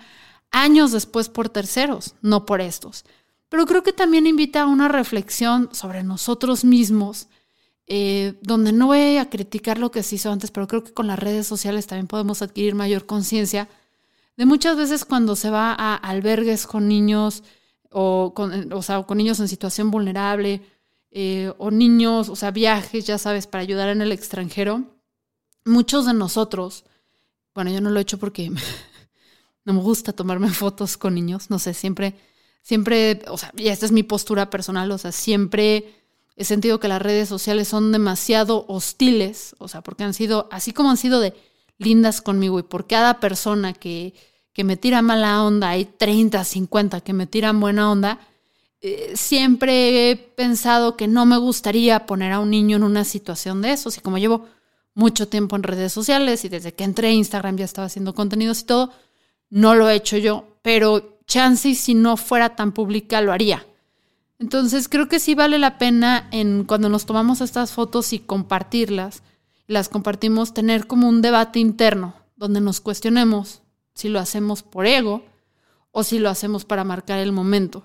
años 0.52 0.94
después 0.94 1.28
por 1.28 1.50
terceros, 1.50 2.16
no 2.22 2.46
por 2.46 2.62
estos. 2.62 3.04
Pero 3.50 3.66
creo 3.66 3.84
que 3.84 3.94
también 3.94 4.28
invita 4.28 4.64
a 4.64 4.68
una 4.68 4.88
reflexión 4.88 5.70
sobre 5.72 6.04
nosotros 6.04 6.66
mismos 6.66 7.28
eh, 7.88 8.40
donde 8.42 8.72
no 8.72 8.88
voy 8.88 9.18
a 9.18 9.30
criticar 9.30 9.78
lo 9.78 9.92
que 9.92 10.02
se 10.02 10.16
hizo 10.16 10.32
antes, 10.32 10.50
pero 10.50 10.68
creo 10.68 10.84
que 10.84 10.94
con 10.94 11.06
las 11.06 11.20
redes 11.20 11.46
sociales 11.46 11.86
también 11.86 12.08
podemos 12.08 12.42
adquirir 12.42 12.74
mayor 12.74 13.06
conciencia 13.06 13.70
de 14.38 14.46
muchas 14.46 14.76
veces 14.76 15.06
cuando 15.06 15.36
se 15.36 15.52
va 15.52 15.72
a 15.72 15.96
albergues 15.96 16.66
con 16.66 16.88
niños 16.88 17.44
o 17.92 18.34
con, 18.34 18.82
sea, 18.82 19.04
con 19.04 19.18
niños 19.20 19.40
en 19.40 19.48
situación 19.48 19.92
vulnerable 19.92 20.62
eh, 21.12 21.54
o 21.60 21.70
niños, 21.70 22.30
o 22.30 22.36
sea, 22.36 22.50
viajes, 22.52 23.06
ya 23.06 23.18
sabes, 23.20 23.46
para 23.46 23.62
ayudar 23.62 23.90
en 23.90 24.02
el 24.02 24.12
extranjero, 24.12 24.84
muchos 25.64 26.08
de 26.08 26.14
nosotros, 26.14 26.86
bueno, 27.54 27.72
yo 27.72 27.82
no 27.82 27.92
lo 27.92 28.00
he 28.00 28.02
hecho 28.02 28.18
porque 28.18 28.50
no 29.64 29.74
me 29.74 29.80
gusta 29.80 30.12
tomarme 30.12 30.50
fotos 30.50 30.98
con 30.98 31.14
niños, 31.14 31.52
no 31.52 31.60
sé, 31.60 31.74
siempre, 31.76 32.16
siempre, 32.66 33.22
o 33.28 33.38
sea, 33.38 33.52
y 33.56 33.68
esta 33.68 33.86
es 33.86 33.92
mi 33.92 34.02
postura 34.02 34.50
personal, 34.50 34.92
o 34.92 34.98
sea, 34.98 35.12
siempre 35.12 35.94
he 36.36 36.44
sentido 36.46 36.80
que 36.80 36.88
las 36.88 37.00
redes 37.00 37.30
sociales 37.30 37.68
son 37.68 37.92
demasiado 37.92 38.66
hostiles, 38.68 39.56
o 39.60 39.68
sea, 39.68 39.82
porque 39.82 40.04
han 40.04 40.16
sido, 40.16 40.50
así 40.52 40.74
como 40.74 40.90
han 40.90 40.98
sido 40.98 41.20
de 41.20 41.36
lindas 41.78 42.24
conmigo 42.24 42.58
y 42.58 42.64
por 42.64 42.88
cada 42.88 43.20
persona 43.20 43.74
que, 43.74 44.16
que 44.52 44.64
me 44.64 44.78
tira 44.78 45.04
mala 45.04 45.44
onda, 45.44 45.70
hay 45.70 45.86
30, 45.86 46.44
50 46.44 47.02
que 47.02 47.14
me 47.14 47.28
tiran 47.28 47.60
buena 47.60 47.92
onda, 47.92 48.20
eh, 48.82 49.12
siempre 49.16 50.10
he 50.10 50.16
pensado 50.16 50.98
que 50.98 51.08
no 51.08 51.28
me 51.28 51.38
gustaría 51.38 52.08
poner 52.08 52.32
a 52.32 52.40
un 52.40 52.50
niño 52.50 52.78
en 52.78 52.84
una 52.84 53.04
situación 53.04 53.62
de 53.62 53.74
eso. 53.74 53.90
Y 53.96 54.02
como 54.02 54.18
llevo 54.18 54.48
mucho 54.96 55.28
tiempo 55.28 55.56
en 55.56 55.64
redes 55.64 55.94
sociales 55.94 56.46
y 56.46 56.50
desde 56.50 56.74
que 56.74 56.84
entré 56.84 57.10
a 57.10 57.12
Instagram 57.12 57.58
ya 57.58 57.66
estaba 57.66 57.86
haciendo 57.86 58.16
contenidos 58.16 58.62
y 58.62 58.66
todo, 58.66 58.92
no 59.52 59.76
lo 59.76 59.88
he 59.88 59.96
hecho 59.96 60.18
yo, 60.18 60.48
pero 60.64 61.15
chance 61.28 61.76
si 61.76 61.94
no 61.94 62.18
fuera 62.18 62.56
tan 62.56 62.72
pública 62.72 63.22
lo 63.22 63.32
haría. 63.32 63.66
Entonces 64.40 64.90
creo 64.90 65.08
que 65.08 65.20
sí 65.20 65.34
vale 65.34 65.60
la 65.60 65.78
pena 65.78 66.28
en 66.32 66.66
cuando 66.66 66.90
nos 66.90 67.06
tomamos 67.06 67.42
estas 67.42 67.72
fotos 67.72 68.12
y 68.14 68.20
compartirlas, 68.20 69.24
las 69.68 69.90
compartimos, 69.90 70.54
tener 70.54 70.88
como 70.88 71.08
un 71.08 71.22
debate 71.22 71.60
interno 71.60 72.14
donde 72.36 72.62
nos 72.62 72.82
cuestionemos 72.82 73.62
si 73.94 74.10
lo 74.10 74.20
hacemos 74.20 74.62
por 74.62 74.86
ego 74.86 75.24
o 75.92 76.04
si 76.04 76.20
lo 76.20 76.30
hacemos 76.30 76.66
para 76.66 76.84
marcar 76.84 77.20
el 77.20 77.32
momento. 77.32 77.84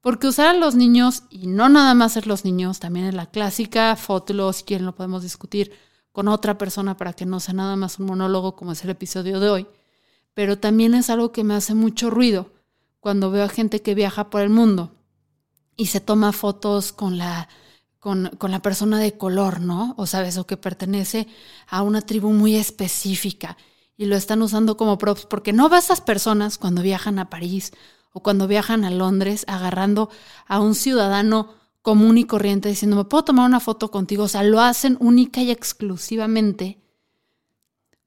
Porque 0.00 0.28
usar 0.28 0.48
a 0.48 0.58
los 0.58 0.74
niños, 0.74 1.24
y 1.30 1.46
no 1.46 1.68
nada 1.68 1.94
más 1.94 2.12
ser 2.12 2.26
los 2.26 2.44
niños, 2.44 2.80
también 2.80 3.06
es 3.06 3.14
la 3.14 3.26
clásica 3.26 3.94
foto, 3.96 4.52
si 4.52 4.64
quieren 4.64 4.86
lo 4.86 4.94
podemos 4.94 5.22
discutir 5.22 5.72
con 6.12 6.28
otra 6.28 6.58
persona 6.58 6.96
para 6.96 7.12
que 7.12 7.26
no 7.26 7.40
sea 7.40 7.54
nada 7.54 7.76
más 7.76 7.98
un 7.98 8.06
monólogo 8.06 8.54
como 8.54 8.72
es 8.72 8.84
el 8.84 8.90
episodio 8.90 9.40
de 9.40 9.48
hoy, 9.48 9.66
pero 10.34 10.58
también 10.58 10.94
es 10.94 11.10
algo 11.10 11.32
que 11.32 11.44
me 11.44 11.54
hace 11.54 11.74
mucho 11.74 12.10
ruido 12.10 12.50
cuando 13.02 13.32
veo 13.32 13.42
a 13.42 13.48
gente 13.48 13.82
que 13.82 13.96
viaja 13.96 14.30
por 14.30 14.42
el 14.42 14.48
mundo 14.48 14.94
y 15.76 15.86
se 15.86 15.98
toma 16.00 16.30
fotos 16.30 16.92
con 16.92 17.18
la 17.18 17.48
con, 17.98 18.30
con, 18.38 18.52
la 18.52 18.62
persona 18.62 18.98
de 19.00 19.16
color, 19.16 19.60
¿no? 19.60 19.94
O 19.96 20.06
sabes, 20.06 20.38
o 20.38 20.46
que 20.46 20.56
pertenece 20.56 21.26
a 21.68 21.82
una 21.82 22.00
tribu 22.00 22.32
muy 22.32 22.54
específica 22.54 23.56
y 23.96 24.06
lo 24.06 24.14
están 24.14 24.40
usando 24.40 24.76
como 24.76 24.98
props, 24.98 25.26
porque 25.26 25.52
no 25.52 25.68
va 25.68 25.76
a 25.76 25.80
esas 25.80 26.00
personas 26.00 26.58
cuando 26.58 26.80
viajan 26.82 27.18
a 27.18 27.28
París 27.28 27.72
o 28.12 28.22
cuando 28.22 28.46
viajan 28.46 28.84
a 28.84 28.90
Londres 28.90 29.44
agarrando 29.48 30.08
a 30.46 30.60
un 30.60 30.76
ciudadano 30.76 31.54
común 31.82 32.18
y 32.18 32.24
corriente 32.24 32.68
diciendo, 32.68 32.96
¿me 32.96 33.04
puedo 33.04 33.24
tomar 33.24 33.46
una 33.46 33.58
foto 33.58 33.90
contigo? 33.90 34.24
O 34.24 34.28
sea, 34.28 34.44
lo 34.44 34.60
hacen 34.60 34.96
única 35.00 35.42
y 35.42 35.50
exclusivamente 35.50 36.81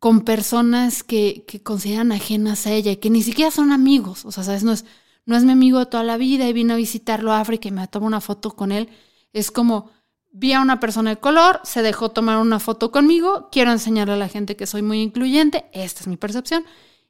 con 0.06 0.22
personas 0.22 1.02
que, 1.02 1.46
que 1.48 1.64
consideran 1.64 2.12
ajenas 2.12 2.68
a 2.68 2.72
ella 2.72 2.92
y 2.92 2.98
que 2.98 3.10
ni 3.10 3.24
siquiera 3.24 3.50
son 3.50 3.72
amigos. 3.72 4.24
O 4.24 4.32
sea, 4.32 4.44
¿sabes? 4.44 4.64
No 4.64 4.72
es, 4.72 4.86
no 5.26 5.36
es 5.36 5.44
mi 5.44 5.52
amigo 5.52 5.80
de 5.80 5.88
toda 5.88 6.04
la 6.04 6.16
vida 6.16 6.48
y 6.48 6.54
vine 6.54 6.74
a 6.74 6.76
visitarlo 6.76 7.34
a 7.34 7.40
África 7.40 7.70
y 7.70 7.72
me 7.72 7.88
tomo 7.88 8.06
una 8.06 8.22
foto 8.22 8.52
con 8.52 8.72
él. 8.72 8.88
Es 9.34 9.50
como, 9.50 9.90
vi 10.32 10.54
a 10.54 10.62
una 10.62 10.80
persona 10.80 11.10
de 11.10 11.18
color, 11.18 11.60
se 11.64 11.82
dejó 11.82 12.10
tomar 12.10 12.38
una 12.38 12.60
foto 12.60 12.92
conmigo, 12.92 13.50
quiero 13.52 13.72
enseñarle 13.72 14.14
a 14.14 14.18
la 14.18 14.30
gente 14.30 14.56
que 14.56 14.68
soy 14.68 14.84
muy 14.84 15.02
incluyente, 15.02 15.66
esta 15.74 16.02
es 16.02 16.08
mi 16.08 16.18
percepción, 16.18 16.66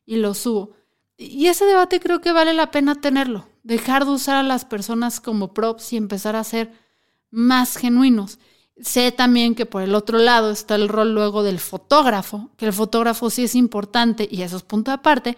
y 0.06 0.16
lo 0.16 0.34
subo. 0.34 0.72
Y 1.18 1.48
ese 1.48 1.66
debate 1.66 2.00
creo 2.00 2.22
que 2.22 2.32
vale 2.32 2.54
la 2.54 2.72
pena 2.72 2.96
tenerlo, 2.96 3.46
dejar 3.64 4.06
de 4.06 4.12
usar 4.12 4.38
a 4.38 4.44
las 4.44 4.64
personas 4.64 5.20
como 5.20 5.54
props 5.54 5.92
y 5.92 5.98
empezar 5.98 6.38
a 6.38 6.46
ser 6.46 6.72
más 7.30 7.76
genuinos. 7.76 8.40
Sé 8.82 9.12
también 9.12 9.56
que 9.56 9.66
por 9.66 9.82
el 9.82 9.96
otro 9.96 10.18
lado 10.18 10.52
está 10.52 10.76
el 10.76 10.90
rol 10.90 11.14
luego 11.14 11.44
del 11.44 11.60
fotógrafo, 11.60 12.50
que 12.58 12.66
el 12.66 12.74
fotógrafo 12.74 13.30
sí 13.30 13.46
es 13.46 13.56
importante 13.56 14.28
y 14.30 14.42
eso 14.42 14.58
es 14.58 14.64
punto 14.64 14.92
aparte, 14.92 15.38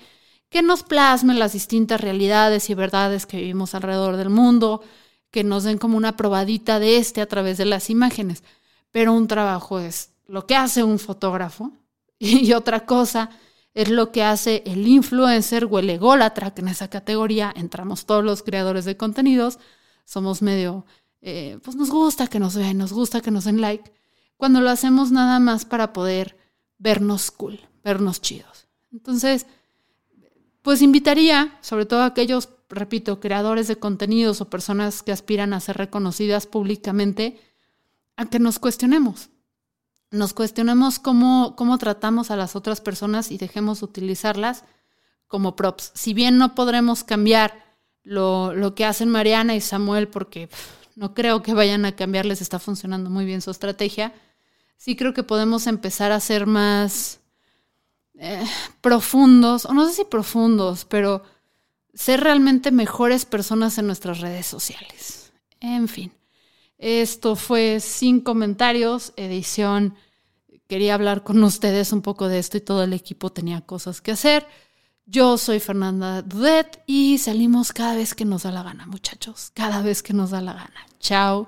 que 0.50 0.62
nos 0.64 0.84
plasme 0.84 1.34
las 1.36 1.54
distintas 1.54 2.02
realidades 2.02 2.70
y 2.70 2.74
verdades 2.74 3.26
que 3.26 3.38
vivimos 3.38 3.76
alrededor 3.76 4.18
del 4.18 4.30
mundo, 4.30 4.82
que 5.30 5.44
nos 5.44 5.64
den 5.64 5.78
como 5.78 5.98
una 5.98 6.16
probadita 6.18 6.80
de 6.80 6.98
este 6.98 7.22
a 7.22 7.28
través 7.28 7.58
de 7.58 7.66
las 7.66 7.90
imágenes. 7.90 8.44
Pero 8.92 9.14
un 9.14 9.28
trabajo 9.28 9.80
es 9.80 10.12
lo 10.26 10.48
que 10.48 10.56
hace 10.56 10.84
un 10.84 11.00
fotógrafo 11.00 11.72
y 12.20 12.54
otra 12.54 12.86
cosa 12.86 13.30
es 13.74 13.90
lo 13.90 14.12
que 14.12 14.24
hace 14.24 14.64
el 14.66 14.88
influencer 14.88 15.68
o 15.70 15.78
el 15.78 15.90
ególatra, 15.92 16.52
que 16.52 16.62
en 16.62 16.70
esa 16.70 16.90
categoría 16.90 17.54
entramos 17.56 18.08
todos 18.08 18.24
los 18.24 18.42
creadores 18.42 18.86
de 18.86 18.98
contenidos, 18.98 19.60
somos 20.04 20.42
medio, 20.42 20.86
eh, 21.30 21.60
pues 21.62 21.76
nos 21.76 21.90
gusta 21.90 22.28
que 22.28 22.40
nos 22.40 22.56
vean, 22.56 22.78
nos 22.78 22.94
gusta 22.94 23.20
que 23.20 23.32
nos 23.32 23.44
den 23.44 23.60
like, 23.60 23.92
cuando 24.38 24.62
lo 24.62 24.70
hacemos 24.70 25.12
nada 25.12 25.40
más 25.40 25.66
para 25.66 25.92
poder 25.92 26.38
vernos 26.78 27.32
cool, 27.32 27.60
vernos 27.84 28.22
chidos. 28.22 28.70
Entonces, 28.94 29.46
pues 30.62 30.82
invitaría, 30.82 31.58
sobre 31.60 31.86
todo 31.86 32.04
a 32.04 32.06
aquellos 32.06 32.48
repito, 32.70 33.20
creadores 33.20 33.68
de 33.68 33.78
contenidos 33.78 34.40
o 34.40 34.50
personas 34.50 35.04
que 35.04 35.12
aspiran 35.12 35.52
a 35.52 35.60
ser 35.60 35.76
reconocidas 35.76 36.48
públicamente, 36.48 37.42
a 38.16 38.28
que 38.28 38.40
nos 38.40 38.58
cuestionemos. 38.58 39.30
Nos 40.12 40.34
cuestionemos 40.34 40.98
cómo, 40.98 41.58
cómo 41.58 41.78
tratamos 41.78 42.32
a 42.32 42.38
las 42.38 42.56
otras 42.56 42.80
personas 42.80 43.32
y 43.32 43.38
dejemos 43.38 43.82
de 43.82 43.86
utilizarlas 43.86 44.64
como 45.28 45.58
props. 45.58 45.92
Si 45.94 46.14
bien 46.14 46.38
no 46.38 46.56
podremos 46.56 47.04
cambiar 47.04 47.66
lo, 48.04 48.54
lo 48.54 48.76
que 48.76 48.86
hacen 48.86 49.10
Mariana 49.10 49.56
y 49.58 49.62
Samuel, 49.62 50.08
porque 50.08 50.48
no 50.98 51.14
creo 51.14 51.44
que 51.44 51.54
vayan 51.54 51.86
a 51.86 51.96
cambiar, 51.96 52.26
les 52.26 52.42
está 52.42 52.58
funcionando 52.58 53.12
muy 53.12 53.24
bien 53.24 53.42
su 53.42 53.52
estrategia, 53.52 54.16
sí 54.78 54.96
creo 54.96 55.14
que 55.14 55.22
podemos 55.22 55.68
empezar 55.68 56.12
a 56.12 56.20
ser 56.20 56.48
más 56.48 57.20
eh, 58.16 58.44
profundos, 58.82 59.66
o 59.66 59.74
no 59.76 59.88
sé 59.88 59.94
si 59.94 60.06
profundos, 60.06 60.86
pero 60.86 61.22
ser 61.94 62.22
realmente 62.22 62.72
mejores 62.72 63.26
personas 63.26 63.78
en 63.78 63.86
nuestras 63.86 64.22
redes 64.22 64.48
sociales. 64.48 65.32
En 65.60 65.88
fin, 65.88 66.12
esto 66.80 67.36
fue 67.36 67.80
sin 67.80 68.20
comentarios, 68.20 69.14
edición. 69.18 69.96
Quería 70.68 70.96
hablar 70.96 71.24
con 71.24 71.44
ustedes 71.44 71.94
un 71.94 72.02
poco 72.02 72.28
de 72.28 72.40
esto 72.40 72.58
y 72.58 72.62
todo 72.62 72.84
el 72.84 72.94
equipo 72.94 73.32
tenía 73.32 73.62
cosas 73.62 74.02
que 74.02 74.12
hacer. 74.12 74.48
Yo 75.10 75.38
soy 75.38 75.62
Fernanda 75.62 76.22
Dudet 76.22 76.84
y 76.86 77.18
salimos 77.18 77.72
cada 77.72 77.96
vez 77.96 78.14
que 78.14 78.26
nos 78.26 78.44
da 78.44 78.52
la 78.52 78.62
gana, 78.62 78.86
muchachos. 78.88 79.52
Cada 79.54 79.82
vez 79.82 80.04
que 80.04 80.12
nos 80.12 80.32
da 80.32 80.42
la 80.42 80.52
gana. 80.52 80.86
Chao. 81.00 81.48